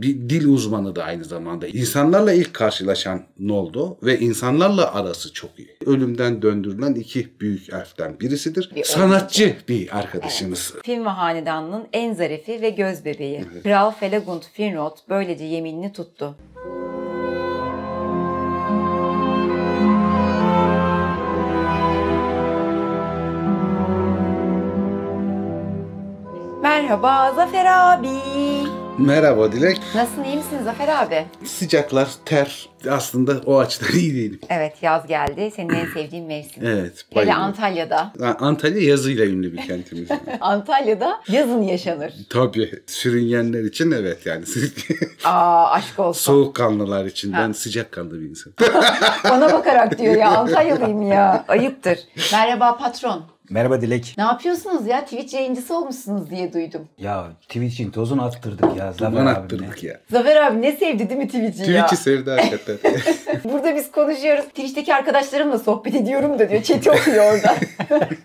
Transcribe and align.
Bir 0.00 0.28
dil 0.30 0.48
uzmanı 0.48 0.96
da 0.96 1.04
aynı 1.04 1.24
zamanda. 1.24 1.66
İnsanlarla 1.66 2.32
ilk 2.32 2.54
karşılaşan 2.54 3.22
Noldo 3.38 3.96
ve 4.02 4.18
insanlarla 4.18 4.94
arası 4.94 5.32
çok 5.32 5.58
iyi. 5.58 5.76
Ölümden 5.86 6.42
döndürülen 6.42 6.94
iki 6.94 7.40
büyük 7.40 7.72
elften 7.72 8.20
birisidir. 8.20 8.70
Bir 8.76 8.84
Sanatçı 8.84 9.56
bir 9.68 9.98
arkadaşımız. 9.98 10.74
Film 10.84 11.04
ve 11.04 11.08
hanedanının 11.08 11.88
en 11.92 12.14
zarifi 12.14 12.62
ve 12.62 12.70
göz 12.70 13.04
bebeği. 13.04 13.44
Kral 13.62 13.90
Felagund 13.90 14.42
Finrod 14.52 14.96
böylece 15.08 15.44
yeminini 15.44 15.92
tuttu. 15.92 16.36
Merhaba 26.62 27.32
Zafer 27.32 27.66
abi. 27.66 28.08
Merhaba 29.06 29.52
Dilek. 29.52 29.80
Nasılsın 29.94 30.24
iyi 30.24 30.36
misin 30.36 30.58
Zafer 30.64 30.88
abi? 30.88 31.24
Sıcaklar, 31.44 32.08
ter. 32.24 32.68
Aslında 32.90 33.40
o 33.46 33.58
açıdan 33.58 33.92
iyi 33.98 34.14
değilim. 34.14 34.40
Evet 34.48 34.76
yaz 34.82 35.06
geldi. 35.06 35.50
Senin 35.56 35.74
en 35.74 35.86
sevdiğin 35.86 36.26
mevsim. 36.26 36.66
Evet. 36.66 37.04
Hele. 37.10 37.34
Antalya'da. 37.34 38.12
Ha, 38.20 38.36
Antalya 38.40 38.82
yazıyla 38.82 39.26
ünlü 39.26 39.52
bir 39.52 39.66
kentimiz. 39.66 40.08
Antalya'da 40.40 41.20
yazın 41.28 41.62
yaşanır. 41.62 42.12
Tabii. 42.30 42.82
Sürüngenler 42.86 43.64
için 43.64 43.90
evet 43.90 44.26
yani. 44.26 44.44
Aa 45.24 45.70
aşk 45.70 45.98
olsun. 45.98 46.20
Soğukkanlılar 46.32 47.04
için. 47.04 47.32
Ben 47.32 47.52
sıcakkanlı 47.52 48.20
bir 48.20 48.28
insanım. 48.28 48.56
Bana 49.24 49.52
bakarak 49.52 49.98
diyor 49.98 50.16
ya 50.16 50.30
Antalyalıyım 50.30 51.02
ya. 51.02 51.44
Ayıptır. 51.48 51.98
Merhaba 52.32 52.76
patron. 52.76 53.22
Merhaba 53.52 53.80
Dilek. 53.80 54.14
Ne 54.18 54.24
yapıyorsunuz 54.24 54.86
ya? 54.86 55.04
Twitch 55.04 55.34
yayıncısı 55.34 55.76
olmuşsunuz 55.76 56.30
diye 56.30 56.52
duydum. 56.52 56.88
Ya 56.98 57.26
Twitch'in 57.40 57.90
tozunu 57.90 58.22
attırdık 58.22 58.76
ya. 58.76 58.92
Zafer 58.92 59.12
Duman 59.12 59.26
attırdık 59.26 59.82
ya. 59.82 60.00
Zafer 60.10 60.36
abi 60.36 60.62
ne 60.62 60.72
sevdi 60.72 61.08
değil 61.08 61.20
mi 61.20 61.26
Twitch'i 61.26 61.72
ya? 61.72 61.86
Twitch'i 61.86 62.02
sevdi 62.04 62.30
hakikaten. 62.30 62.78
Burada 63.44 63.76
biz 63.76 63.90
konuşuyoruz. 63.90 64.44
Twitch'teki 64.44 64.94
arkadaşlarımla 64.94 65.58
sohbet 65.58 65.94
ediyorum 65.94 66.38
da 66.38 66.50
diyor. 66.50 66.62
Chat'i 66.62 66.90
okuyor 66.90 67.32
orada. 67.34 67.56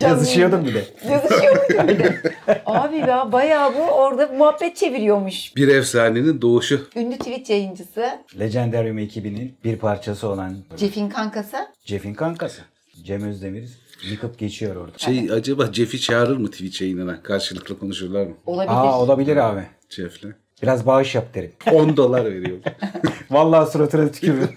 Yazışıyordum 0.00 0.64
bir 0.64 0.74
de. 0.74 0.84
Yazışıyordum 1.10 1.88
bir 1.88 1.98
de. 1.98 2.22
Abi 2.66 2.96
ya 2.96 3.32
bayağı 3.32 3.74
bu 3.74 3.82
orada 3.82 4.26
muhabbet 4.26 4.76
çeviriyormuş. 4.76 5.56
bir 5.56 5.68
efsanenin 5.68 6.42
doğuşu. 6.42 6.88
Ünlü 6.96 7.18
Twitch 7.18 7.50
yayıncısı 7.50 8.10
Legendarium 8.38 8.98
ekibinin 8.98 9.58
bir 9.64 9.76
parçası 9.76 10.28
olan 10.28 10.56
Jeff'in 10.76 11.08
kankası. 11.08 11.56
Jeff'in 11.84 12.14
kankası. 12.14 12.62
Cem 13.04 13.22
Özdemir 13.22 13.68
yıkıp 14.10 14.38
geçiyor 14.38 14.76
orada. 14.76 14.98
Şey 14.98 15.30
acaba 15.32 15.72
Jeff'i 15.72 16.00
çağırır 16.00 16.36
mı 16.36 16.50
Twitch 16.50 16.82
yayınına? 16.82 17.22
Karşılıklı 17.22 17.78
konuşurlar 17.78 18.26
mı? 18.26 18.34
Olabilir. 18.46 18.72
Aa 18.72 19.00
olabilir 19.00 19.36
abi. 19.36 19.62
Jeff'le. 19.88 20.26
Biraz 20.62 20.86
bağış 20.86 21.14
yap 21.14 21.34
derim. 21.34 21.52
10 21.72 21.96
dolar 21.96 22.24
veriyor. 22.24 22.58
Vallahi 23.30 23.70
suratına 23.72 24.12
tükürürüm. 24.12 24.48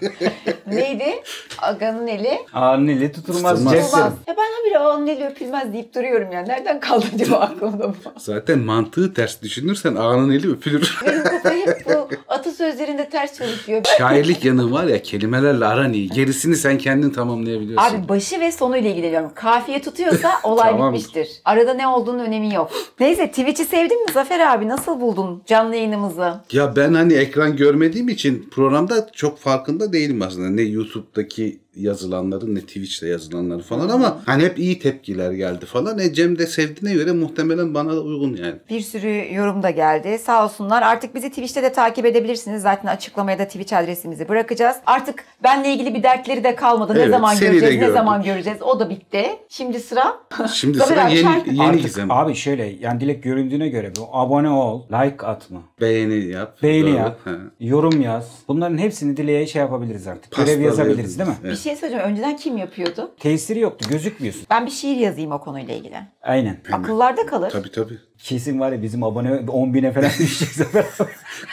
Neydi? 0.66 1.22
Aga'nın 1.58 2.06
eli. 2.06 2.38
Ağanın 2.54 2.88
eli 2.88 3.12
tutulmaz. 3.12 3.58
Tutulmaz. 3.58 3.92
Derim. 3.92 4.16
Ya 4.28 4.34
ben 4.36 4.62
habire 4.62 4.78
ağanın 4.78 5.06
eli 5.06 5.26
öpülmez 5.26 5.72
deyip 5.72 5.94
duruyorum 5.94 6.32
ya. 6.32 6.40
Nereden 6.40 6.80
kaldı 6.80 7.06
acaba 7.14 7.36
aklımda 7.36 7.88
bu? 7.88 7.94
Zaten 8.18 8.58
mantığı 8.58 9.14
ters 9.14 9.42
düşünürsen 9.42 9.94
ağanın 9.94 10.30
eli 10.30 10.50
öpülür. 10.52 10.98
Benim 11.06 11.24
kafa 11.24 11.50
hep 11.50 11.86
bu 11.86 12.08
atasözlerinde 12.28 13.08
ters 13.08 13.38
çalışıyor. 13.38 13.82
Şairlik 13.98 14.44
yanı 14.44 14.72
var 14.72 14.84
ya 14.84 15.02
kelimelerle 15.02 15.64
aran 15.64 15.92
iyi. 15.92 16.08
Gerisini 16.08 16.56
sen 16.56 16.78
kendin 16.78 17.10
tamamlayabiliyorsun. 17.10 17.96
Abi 17.96 18.08
başı 18.08 18.40
ve 18.40 18.52
sonuyla 18.52 18.90
ilgileniyorum. 18.90 19.30
Kafiye 19.34 19.82
tutuyorsa 19.82 20.30
olay 20.42 20.70
Tamam. 20.70 20.94
bitmiştir. 20.94 21.28
Arada 21.44 21.74
ne 21.74 21.86
olduğunun 21.86 22.18
önemi 22.18 22.54
yok. 22.54 22.70
Neyse 23.00 23.26
Twitch'i 23.28 23.64
sevdin 23.64 24.04
mi 24.04 24.12
Zafer 24.12 24.40
abi? 24.54 24.68
Nasıl 24.68 25.00
buldun 25.00 25.42
canlı 25.46 25.76
yayınımızı? 25.76 26.34
Ya 26.52 26.76
ben 26.76 26.94
hani 26.94 27.14
ekran 27.14 27.56
görmediğim 27.56 28.08
için 28.08 28.48
programda 28.50 29.06
çok 29.12 29.38
farkında 29.38 29.92
değilim 29.92 30.22
aslında. 30.22 30.48
Ne 30.56 30.62
YouTube'daki 30.62 31.60
yazılanların 31.76 32.54
ne 32.54 32.60
Twitch'te 32.60 33.08
yazılanları 33.08 33.62
falan 33.62 33.88
ama 33.88 34.18
hani 34.26 34.42
hep 34.44 34.58
iyi 34.58 34.78
tepkiler 34.78 35.32
geldi 35.32 35.66
falan. 35.66 35.98
E 35.98 36.12
Cem 36.12 36.38
de 36.38 36.46
sevdiğine 36.46 36.94
göre 36.98 37.12
muhtemelen 37.12 37.74
bana 37.74 37.96
da 37.96 38.00
uygun 38.00 38.36
yani. 38.36 38.54
Bir 38.70 38.80
sürü 38.80 39.34
yorum 39.34 39.62
da 39.62 39.70
geldi. 39.70 40.18
Sağ 40.18 40.44
olsunlar. 40.44 40.82
Artık 40.82 41.14
bizi 41.14 41.28
Twitch'te 41.28 41.62
de 41.62 41.72
takip 41.72 42.06
edebilirsiniz. 42.06 42.62
Zaten 42.62 42.88
açıklamaya 42.88 43.38
da 43.38 43.44
Twitch 43.44 43.72
adresimizi 43.72 44.28
bırakacağız. 44.28 44.76
Artık 44.86 45.24
benle 45.44 45.72
ilgili 45.72 45.94
bir 45.94 46.02
dertleri 46.02 46.44
de 46.44 46.54
kalmadı. 46.54 46.94
Ne 46.94 46.98
Evet, 46.98 47.10
zaman 47.10 47.34
seni 47.34 47.48
de 47.48 47.52
göreceğiz, 47.58 47.80
ne 47.82 47.90
zaman 47.92 48.22
göreceğiz. 48.22 48.62
O 48.62 48.80
da 48.80 48.90
bitti. 48.90 49.26
Şimdi 49.48 49.80
sıra. 49.80 50.14
Şimdi 50.54 50.78
sıra 50.78 51.08
yeni, 51.08 51.22
şarkı- 51.22 51.50
yeni 51.50 51.62
Artık 51.62 51.82
gizem. 51.82 52.10
abi 52.10 52.34
şöyle 52.34 52.64
yani 52.80 53.00
Dilek 53.00 53.22
göründüğüne 53.22 53.68
göre 53.68 53.92
bu 53.98 54.08
abone 54.12 54.48
ol, 54.50 54.82
like 54.92 55.26
atma, 55.26 55.62
Beğeni 55.80 56.24
yap. 56.24 56.62
beğeni 56.62 56.86
Doğru. 56.86 56.96
yap, 56.96 57.18
Ha. 57.24 57.30
yorum 57.60 58.00
yaz. 58.02 58.28
Bunların 58.48 58.78
hepsini 58.78 59.16
Dile'ye 59.16 59.46
şey 59.46 59.60
yapabiliriz 59.62 60.06
artık. 60.06 60.30
Görev 60.36 60.46
Pasta 60.46 60.62
yazabiliriz 60.62 61.18
değil 61.18 61.28
mi? 61.30 61.36
Evet. 61.44 61.52
Bir 61.52 61.56
şey 61.62 61.76
söyleyeceğim. 61.76 62.10
Önceden 62.10 62.36
kim 62.36 62.56
yapıyordu? 62.56 63.14
Tesiri 63.20 63.60
yoktu 63.60 63.86
gözükmüyorsun. 63.90 64.46
Ben 64.50 64.66
bir 64.66 64.70
şiir 64.70 64.96
yazayım 64.96 65.32
o 65.32 65.40
konuyla 65.40 65.74
ilgili. 65.74 65.96
Aynen. 66.22 66.60
Akıllarda 66.72 67.26
kalır. 67.26 67.50
Tabii 67.50 67.70
tabii. 67.70 67.98
Kesin 68.22 68.60
var 68.60 68.72
ya 68.72 68.82
bizim 68.82 69.02
abone 69.02 69.40
10 69.48 69.74
bine 69.74 69.92
falan 69.92 70.10
düşecek 70.18 70.66
abi. 70.74 70.84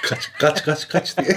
Kaç 0.09 0.31
kaç 0.39 0.63
kaç 0.63 0.87
kaç 0.87 1.17
diye. 1.17 1.35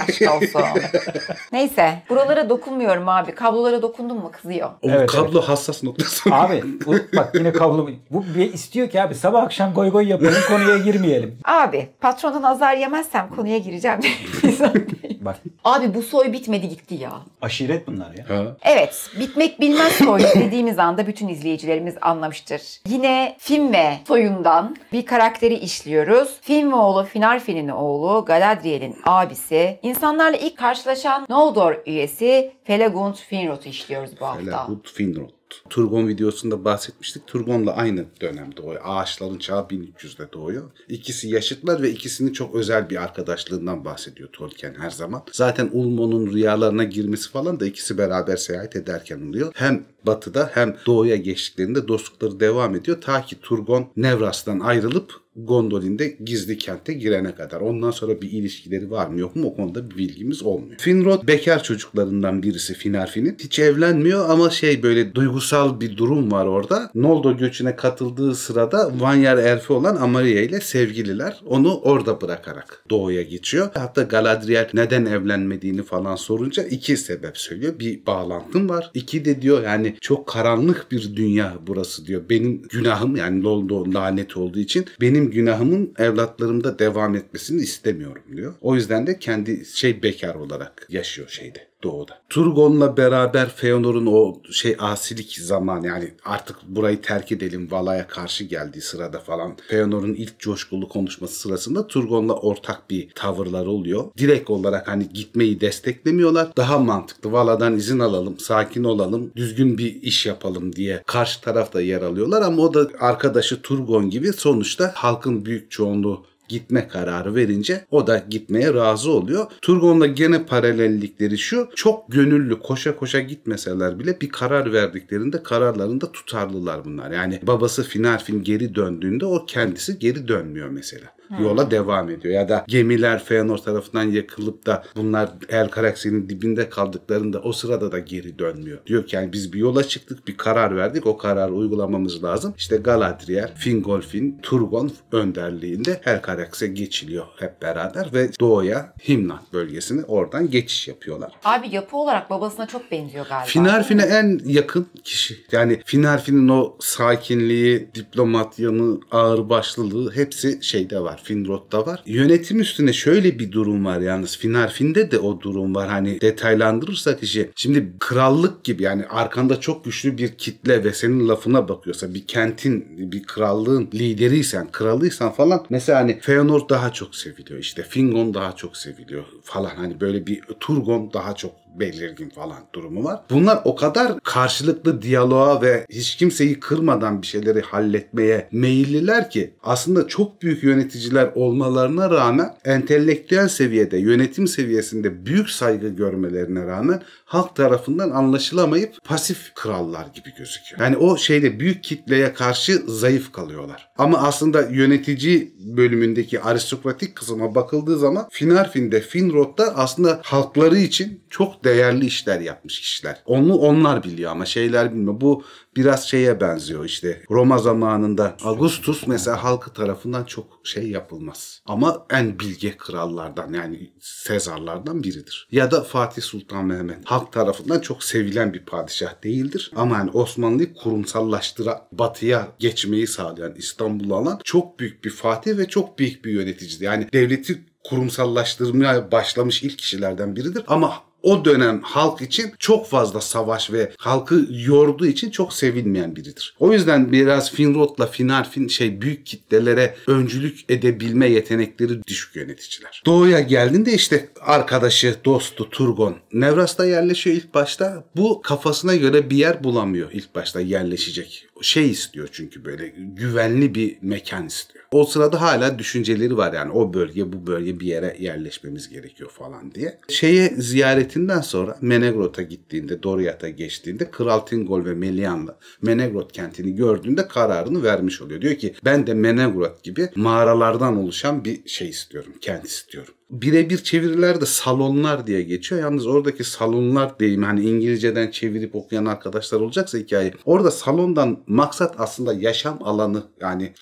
Neyse. 1.51 1.99
Buralara 2.09 2.49
dokunmuyorum 2.49 3.09
abi. 3.09 3.35
Kablolara 3.35 3.81
dokundun 3.81 4.17
mu 4.17 4.31
kızıyor. 4.31 4.69
O 4.81 4.89
Evet, 4.89 5.11
kablo 5.11 5.41
hassas 5.41 5.83
noktası. 5.83 6.29
Abi 6.35 6.63
bu, 6.85 6.95
bak 7.15 7.35
yine 7.35 7.51
kablo 7.53 7.89
bu 8.11 8.25
bir 8.35 8.53
istiyor 8.53 8.89
ki 8.89 9.01
abi 9.01 9.15
sabah 9.15 9.43
akşam 9.43 9.73
goy 9.73 9.89
goy 9.89 10.07
yapalım 10.07 10.33
konuya 10.47 10.77
girmeyelim. 10.77 11.37
Abi 11.45 11.89
patrondan 12.01 12.43
azar 12.43 12.77
yemezsem 12.77 13.29
konuya 13.35 13.57
gireceğim. 13.57 13.99
Bak 15.21 15.35
abi 15.63 15.93
bu 15.93 16.01
soy 16.01 16.33
bitmedi 16.33 16.69
gitti 16.69 16.95
ya. 16.95 17.11
aşiret 17.41 17.87
bunlar 17.87 18.11
ya. 18.17 18.29
Ha. 18.37 18.43
Evet, 18.63 19.09
bitmek 19.19 19.61
bilmez 19.61 19.91
soy 19.93 20.19
dediğimiz 20.35 20.79
anda 20.79 21.07
bütün 21.07 21.27
izleyicilerimiz 21.27 21.95
anlamıştır. 22.01 22.61
Yine 22.87 23.35
Finme 23.39 23.99
soyundan 24.07 24.75
bir 24.93 25.05
karakteri 25.23 25.53
işliyoruz. 25.53 26.37
Finme 26.41 26.75
oğlu 26.75 27.03
Finarfini'nin 27.03 27.69
oğlu 27.69 28.25
Galadriel'in 28.25 28.95
abisi. 29.05 29.79
İnsanlarla 29.81 30.37
ilk 30.37 30.57
karşılaşan 30.57 31.25
Noldor 31.29 31.75
üyesi 31.85 32.53
Felagund 32.63 33.15
Finrod'u 33.15 33.69
işliyoruz 33.69 34.19
bu 34.19 34.25
hafta. 34.25 34.45
Felahut 34.45 34.93
Finrod. 34.93 35.29
Turgon 35.69 36.07
videosunda 36.07 36.65
bahsetmiştik. 36.65 37.27
Turgon'la 37.27 37.75
aynı 37.75 38.05
dönem 38.21 38.57
doğuyor. 38.57 38.81
Ağaçların 38.83 39.37
çağı 39.37 39.61
1300'de 39.61 40.33
doğuyor. 40.33 40.71
İkisi 40.89 41.29
yaşıtlar 41.29 41.81
ve 41.81 41.91
ikisinin 41.91 42.33
çok 42.33 42.55
özel 42.55 42.89
bir 42.89 43.03
arkadaşlığından 43.03 43.85
bahsediyor 43.85 44.29
Tolkien 44.33 44.75
her 44.79 44.89
zaman. 44.89 45.23
Zaten 45.31 45.69
Ulmo'nun 45.73 46.33
rüyalarına 46.33 46.83
girmesi 46.83 47.31
falan 47.31 47.59
da 47.59 47.65
ikisi 47.65 47.97
beraber 47.97 48.35
seyahat 48.35 48.75
ederken 48.75 49.29
oluyor. 49.29 49.51
Hem 49.55 49.85
batıda 50.05 50.51
hem 50.53 50.77
doğuya 50.85 51.15
geçtiklerinde 51.15 51.87
dostlukları 51.87 52.39
devam 52.39 52.75
ediyor. 52.75 53.01
Ta 53.01 53.21
ki 53.21 53.35
Turgon 53.41 53.87
Nevras'tan 53.97 54.59
ayrılıp 54.59 55.22
Gondolin'de 55.35 56.15
gizli 56.25 56.57
kente 56.57 56.93
girene 56.93 57.35
kadar. 57.35 57.61
Ondan 57.61 57.91
sonra 57.91 58.21
bir 58.21 58.31
ilişkileri 58.31 58.91
var 58.91 59.07
mı 59.07 59.19
yok 59.19 59.35
mu 59.35 59.47
o 59.47 59.55
konuda 59.55 59.89
bir 59.89 59.97
bilgimiz 59.97 60.43
olmuyor. 60.43 60.79
Finrod 60.79 61.27
bekar 61.27 61.63
çocuklarından 61.63 62.43
birisi 62.43 62.73
Finarfin'in. 62.73 63.37
Hiç 63.39 63.59
evlenmiyor 63.59 64.29
ama 64.29 64.49
şey 64.49 64.83
böyle 64.83 65.15
duygusal 65.15 65.79
bir 65.79 65.97
durum 65.97 66.31
var 66.31 66.45
orada. 66.45 66.91
Noldor 66.95 67.37
göçüne 67.37 67.75
katıldığı 67.75 68.35
sırada 68.35 68.91
Vanyar 68.99 69.37
Erfi 69.37 69.73
olan 69.73 69.95
Amaria 69.95 70.41
ile 70.41 70.61
sevgililer. 70.61 71.41
Onu 71.45 71.79
orada 71.79 72.21
bırakarak 72.21 72.83
doğuya 72.89 73.21
geçiyor. 73.21 73.69
Hatta 73.73 74.01
Galadriel 74.01 74.69
neden 74.73 75.05
evlenmediğini 75.05 75.83
falan 75.83 76.15
sorunca 76.15 76.63
iki 76.63 76.97
sebep 76.97 77.37
söylüyor. 77.37 77.79
Bir 77.79 78.05
bağlantım 78.05 78.69
var. 78.69 78.91
İki 78.93 79.25
de 79.25 79.41
diyor 79.41 79.63
yani 79.63 79.95
çok 80.01 80.27
karanlık 80.27 80.91
bir 80.91 81.15
dünya 81.15 81.57
burası 81.67 82.05
diyor. 82.05 82.21
Benim 82.29 82.61
günahım 82.61 83.15
yani 83.15 83.43
Noldor 83.43 83.87
lanet 83.87 84.37
olduğu 84.37 84.59
için 84.59 84.85
benim 85.01 85.22
günahımın 85.31 85.93
evlatlarımda 85.97 86.79
devam 86.79 87.15
etmesini 87.15 87.61
istemiyorum 87.61 88.23
diyor. 88.35 88.53
O 88.61 88.75
yüzden 88.75 89.07
de 89.07 89.19
kendi 89.19 89.65
şey 89.65 90.03
bekar 90.03 90.35
olarak 90.35 90.85
yaşıyor 90.89 91.29
şeyde 91.29 91.72
doğuda. 91.83 92.19
Turgon'la 92.29 92.97
beraber 92.97 93.49
Feanor'un 93.49 94.05
o 94.05 94.41
şey 94.51 94.75
asilik 94.79 95.37
zaman 95.39 95.83
yani 95.83 96.13
artık 96.25 96.57
burayı 96.67 97.01
terk 97.01 97.31
edelim 97.31 97.67
Vala'ya 97.71 98.07
karşı 98.07 98.43
geldiği 98.43 98.81
sırada 98.81 99.19
falan 99.19 99.57
Feanor'un 99.67 100.13
ilk 100.13 100.39
coşkulu 100.39 100.89
konuşması 100.89 101.39
sırasında 101.39 101.87
Turgon'la 101.87 102.33
ortak 102.33 102.89
bir 102.89 103.09
tavırlar 103.15 103.65
oluyor. 103.65 104.03
Direkt 104.17 104.49
olarak 104.49 104.87
hani 104.87 105.09
gitmeyi 105.13 105.61
desteklemiyorlar. 105.61 106.55
Daha 106.57 106.79
mantıklı 106.79 107.31
Vala'dan 107.31 107.75
izin 107.75 107.99
alalım, 107.99 108.39
sakin 108.39 108.83
olalım, 108.83 109.31
düzgün 109.35 109.77
bir 109.77 110.01
iş 110.01 110.25
yapalım 110.25 110.75
diye 110.75 111.03
karşı 111.07 111.41
tarafta 111.41 111.81
yer 111.81 112.01
alıyorlar 112.01 112.41
ama 112.41 112.61
o 112.63 112.73
da 112.73 112.87
arkadaşı 112.99 113.61
Turgon 113.61 114.09
gibi 114.09 114.33
sonuçta 114.33 114.91
halkın 114.95 115.45
büyük 115.45 115.71
çoğunluğu 115.71 116.25
gitme 116.47 116.87
kararı 116.87 117.35
verince 117.35 117.85
o 117.91 118.07
da 118.07 118.23
gitmeye 118.29 118.73
razı 118.73 119.11
oluyor. 119.11 119.45
Turgon'la 119.61 120.07
gene 120.07 120.45
paralellikleri 120.45 121.37
şu. 121.37 121.69
Çok 121.75 122.11
gönüllü 122.11 122.59
koşa 122.59 122.95
koşa 122.95 123.19
gitmeseler 123.19 123.99
bile 123.99 124.21
bir 124.21 124.29
karar 124.29 124.73
verdiklerinde 124.73 125.43
kararlarında 125.43 126.11
tutarlılar 126.11 126.85
bunlar. 126.85 127.11
Yani 127.11 127.39
babası 127.43 127.83
Finarfin 127.83 128.43
geri 128.43 128.75
döndüğünde 128.75 129.25
o 129.25 129.45
kendisi 129.45 129.99
geri 129.99 130.27
dönmüyor 130.27 130.69
mesela. 130.69 131.05
Yola 131.41 131.71
devam 131.71 132.09
ediyor. 132.09 132.33
Ya 132.33 132.49
da 132.49 132.65
gemiler 132.67 133.23
Feanor 133.23 133.57
tarafından 133.57 134.03
yakılıp 134.03 134.65
da 134.65 134.83
bunlar 134.95 135.29
El 135.49 135.67
Karaksi'nin 135.69 136.29
dibinde 136.29 136.69
kaldıklarında 136.69 137.41
o 137.41 137.53
sırada 137.53 137.91
da 137.91 137.99
geri 137.99 138.39
dönmüyor. 138.39 138.85
Diyor 138.85 139.07
ki 139.07 139.15
yani 139.15 139.33
biz 139.33 139.53
bir 139.53 139.59
yola 139.59 139.83
çıktık, 139.83 140.27
bir 140.27 140.37
karar 140.37 140.75
verdik. 140.75 141.07
O 141.07 141.17
kararı 141.17 141.53
uygulamamız 141.53 142.23
lazım. 142.23 142.53
İşte 142.57 142.77
Galadriel, 142.77 143.53
Fingolfin, 143.55 144.39
Turgon 144.41 144.91
önderliğinde 145.11 146.01
El 146.05 146.21
Karaks'e 146.21 146.67
geçiliyor 146.67 147.25
hep 147.39 147.61
beraber 147.61 148.13
ve 148.13 148.29
doğuya 148.39 148.93
Himnat 149.07 149.53
bölgesine 149.53 150.03
oradan 150.03 150.49
geçiş 150.49 150.87
yapıyorlar. 150.87 151.31
Abi 151.43 151.75
yapı 151.75 151.97
olarak 151.97 152.29
babasına 152.29 152.67
çok 152.67 152.91
benziyor 152.91 153.25
galiba. 153.25 153.45
Finarfin'e 153.45 154.03
en 154.03 154.39
yakın 154.45 154.87
kişi. 155.03 155.37
Yani 155.51 155.81
Finarfin'in 155.85 156.49
o 156.49 156.77
sakinliği, 156.79 157.89
diplomat 157.95 158.59
yanı, 158.59 158.99
ağırbaşlılığı 159.11 160.11
hepsi 160.15 160.59
şeyde 160.61 160.99
var. 160.99 161.21
Finrod'da 161.23 161.85
var. 161.85 162.03
Yönetim 162.05 162.59
üstüne 162.59 162.93
şöyle 162.93 163.39
bir 163.39 163.51
durum 163.51 163.85
var 163.85 163.99
yalnız. 163.99 164.37
Finarfin'de 164.37 165.11
de 165.11 165.19
o 165.19 165.41
durum 165.41 165.75
var. 165.75 165.89
Hani 165.89 166.21
detaylandırırsak 166.21 167.23
işi. 167.23 167.49
Şimdi 167.55 167.93
krallık 167.99 168.63
gibi 168.63 168.83
yani 168.83 169.05
arkanda 169.05 169.59
çok 169.59 169.85
güçlü 169.85 170.17
bir 170.17 170.29
kitle 170.37 170.83
ve 170.83 170.93
senin 170.93 171.27
lafına 171.29 171.69
bakıyorsa 171.69 172.13
bir 172.13 172.27
kentin, 172.27 173.11
bir 173.11 173.23
krallığın 173.23 173.89
lideriysen, 173.93 174.67
kralıysan 174.71 175.31
falan 175.31 175.65
mesela 175.69 175.99
hani 175.99 176.19
Feanor 176.19 176.69
daha 176.69 176.93
çok 176.93 177.15
seviliyor. 177.15 177.59
işte 177.59 177.83
Fingon 177.83 178.33
daha 178.33 178.55
çok 178.55 178.77
seviliyor 178.77 179.23
falan. 179.43 179.75
Hani 179.75 180.01
böyle 180.01 180.27
bir 180.27 180.41
Turgon 180.59 181.13
daha 181.13 181.35
çok 181.35 181.62
belirgin 181.79 182.29
falan 182.29 182.57
durumu 182.73 183.03
var. 183.03 183.21
Bunlar 183.29 183.61
o 183.65 183.75
kadar 183.75 184.19
karşılıklı 184.19 185.01
diyaloğa 185.01 185.61
ve 185.61 185.85
hiç 185.89 186.15
kimseyi 186.15 186.59
kırmadan 186.59 187.21
bir 187.21 187.27
şeyleri 187.27 187.61
halletmeye 187.61 188.47
meyilliler 188.51 189.29
ki 189.29 189.53
aslında 189.63 190.07
çok 190.07 190.41
büyük 190.41 190.63
yöneticiler 190.63 191.31
olmalarına 191.35 192.09
rağmen 192.09 192.55
entelektüel 192.65 193.47
seviyede, 193.47 193.97
yönetim 193.97 194.47
seviyesinde 194.47 195.25
büyük 195.25 195.49
saygı 195.49 195.87
görmelerine 195.87 196.65
rağmen 196.65 197.01
halk 197.25 197.55
tarafından 197.55 198.09
anlaşılamayıp 198.09 199.05
pasif 199.05 199.53
krallar 199.55 200.05
gibi 200.05 200.33
gözüküyor. 200.37 200.81
Yani 200.81 200.97
o 200.97 201.17
şeyde 201.17 201.59
büyük 201.59 201.83
kitleye 201.83 202.33
karşı 202.33 202.83
zayıf 202.87 203.31
kalıyorlar. 203.31 203.89
Ama 203.97 204.17
aslında 204.17 204.61
yönetici 204.61 205.53
bölümündeki 205.59 206.41
aristokratik 206.41 207.15
kısma 207.15 207.55
bakıldığı 207.55 207.97
zaman 207.97 208.27
Finarfin'de, 208.31 209.01
Finrod'da 209.01 209.77
aslında 209.77 210.21
halkları 210.23 210.77
için 210.77 211.21
çok 211.29 211.62
değerli 211.63 212.05
işler 212.05 212.39
yapmış 212.39 212.79
kişiler. 212.79 213.21
Onu 213.25 213.55
onlar 213.55 214.03
biliyor 214.03 214.31
ama 214.31 214.45
şeyler 214.45 214.91
bilmiyor. 214.91 215.21
Bu 215.21 215.43
biraz 215.75 216.07
şeye 216.07 216.41
benziyor 216.41 216.85
işte 216.85 217.23
Roma 217.31 217.57
zamanında 217.57 218.37
Augustus 218.43 219.07
mesela 219.07 219.43
halkı 219.43 219.73
tarafından 219.73 220.23
çok 220.23 220.45
şey 220.63 220.89
yapılmaz. 220.89 221.61
Ama 221.65 222.05
en 222.09 222.39
bilge 222.39 222.77
krallardan 222.77 223.53
yani 223.53 223.93
Sezarlardan 223.99 225.03
biridir. 225.03 225.47
Ya 225.51 225.71
da 225.71 225.81
Fatih 225.81 226.21
Sultan 226.21 226.65
Mehmet 226.65 227.05
halk 227.05 227.31
tarafından 227.31 227.79
çok 227.79 228.03
sevilen 228.03 228.53
bir 228.53 228.65
padişah 228.65 229.23
değildir. 229.23 229.71
Ama 229.75 229.97
yani 229.97 230.11
Osmanlı'yı 230.11 230.73
kurumsallaştıran, 230.73 231.81
batıya 231.91 232.47
geçmeyi 232.59 233.07
sağlayan, 233.07 233.55
İstanbul'u 233.55 234.15
alan 234.15 234.39
çok 234.43 234.79
büyük 234.79 235.03
bir 235.05 235.09
fatih 235.09 235.57
ve 235.57 235.67
çok 235.67 235.99
büyük 235.99 236.25
bir 236.25 236.31
yöneticidir. 236.31 236.85
Yani 236.85 237.07
devleti 237.13 237.61
kurumsallaştırmaya 237.83 239.11
başlamış 239.11 239.63
ilk 239.63 239.79
kişilerden 239.79 240.35
biridir. 240.35 240.63
Ama 240.67 240.93
o 241.23 241.45
dönem 241.45 241.81
halk 241.81 242.21
için 242.21 242.53
çok 242.59 242.87
fazla 242.87 243.21
savaş 243.21 243.71
ve 243.71 243.91
halkı 243.97 244.47
yorduğu 244.49 245.05
için 245.05 245.29
çok 245.29 245.53
sevilmeyen 245.53 246.15
biridir. 246.15 246.55
O 246.59 246.73
yüzden 246.73 247.11
biraz 247.11 247.51
Finrod'la 247.51 248.07
Finarfin 248.07 248.67
şey 248.67 249.01
büyük 249.01 249.25
kitlelere 249.25 249.95
öncülük 250.07 250.59
edebilme 250.69 251.29
yetenekleri 251.29 252.03
düşük 252.03 252.35
yöneticiler. 252.35 253.03
Doğuya 253.05 253.39
geldiğinde 253.39 253.93
işte 253.93 254.29
arkadaşı, 254.41 255.15
dostu 255.25 255.69
Turgon 255.69 256.15
Nevras'ta 256.33 256.85
yerleşiyor 256.85 257.35
ilk 257.35 257.53
başta. 257.53 258.03
Bu 258.15 258.41
kafasına 258.41 258.95
göre 258.95 259.29
bir 259.29 259.37
yer 259.37 259.63
bulamıyor 259.63 260.11
ilk 260.11 260.35
başta 260.35 260.61
yerleşecek. 260.61 261.47
Şey 261.63 261.91
istiyor 261.91 262.29
çünkü 262.31 262.65
böyle 262.65 262.93
güvenli 262.97 263.75
bir 263.75 263.97
mekan 264.01 264.47
istiyor. 264.47 264.85
O 264.91 265.03
sırada 265.03 265.41
hala 265.41 265.79
düşünceleri 265.79 266.37
var 266.37 266.53
yani 266.53 266.71
o 266.71 266.93
bölge 266.93 267.33
bu 267.33 267.47
bölge 267.47 267.79
bir 267.79 267.85
yere 267.85 268.17
yerleşmemiz 268.19 268.89
gerekiyor 268.89 269.29
falan 269.29 269.75
diye. 269.75 269.99
Şeye 270.07 270.49
ziyaretinden 270.57 271.41
sonra 271.41 271.77
Menegrot'a 271.81 272.41
gittiğinde, 272.41 273.03
Doriath'a 273.03 273.49
geçtiğinde 273.49 274.11
Kral 274.11 274.39
Tingol 274.39 274.85
ve 274.85 274.93
Melian'la 274.93 275.57
Menegrot 275.81 276.31
kentini 276.31 276.75
gördüğünde 276.75 277.27
kararını 277.27 277.83
vermiş 277.83 278.21
oluyor. 278.21 278.41
Diyor 278.41 278.55
ki 278.55 278.73
ben 278.85 279.07
de 279.07 279.13
Menegrot 279.13 279.83
gibi 279.83 280.09
mağaralardan 280.15 280.97
oluşan 280.97 281.45
bir 281.45 281.67
şey 281.67 281.89
istiyorum, 281.89 282.33
kent 282.41 282.65
istiyorum 282.65 283.13
birebir 283.41 283.77
çeviriler 283.77 284.41
de 284.41 284.45
salonlar 284.45 285.27
diye 285.27 285.41
geçiyor. 285.41 285.81
Yalnız 285.81 286.07
oradaki 286.07 286.43
salonlar 286.43 287.19
deyim 287.19 287.43
hani 287.43 287.61
İngilizceden 287.61 288.31
çevirip 288.31 288.75
okuyan 288.75 289.05
arkadaşlar 289.05 289.59
olacaksa 289.59 289.97
hikaye. 289.97 290.33
Orada 290.45 290.71
salondan 290.71 291.43
maksat 291.47 291.95
aslında 291.97 292.33
yaşam 292.33 292.79
alanı 292.83 293.23
yani 293.41 293.73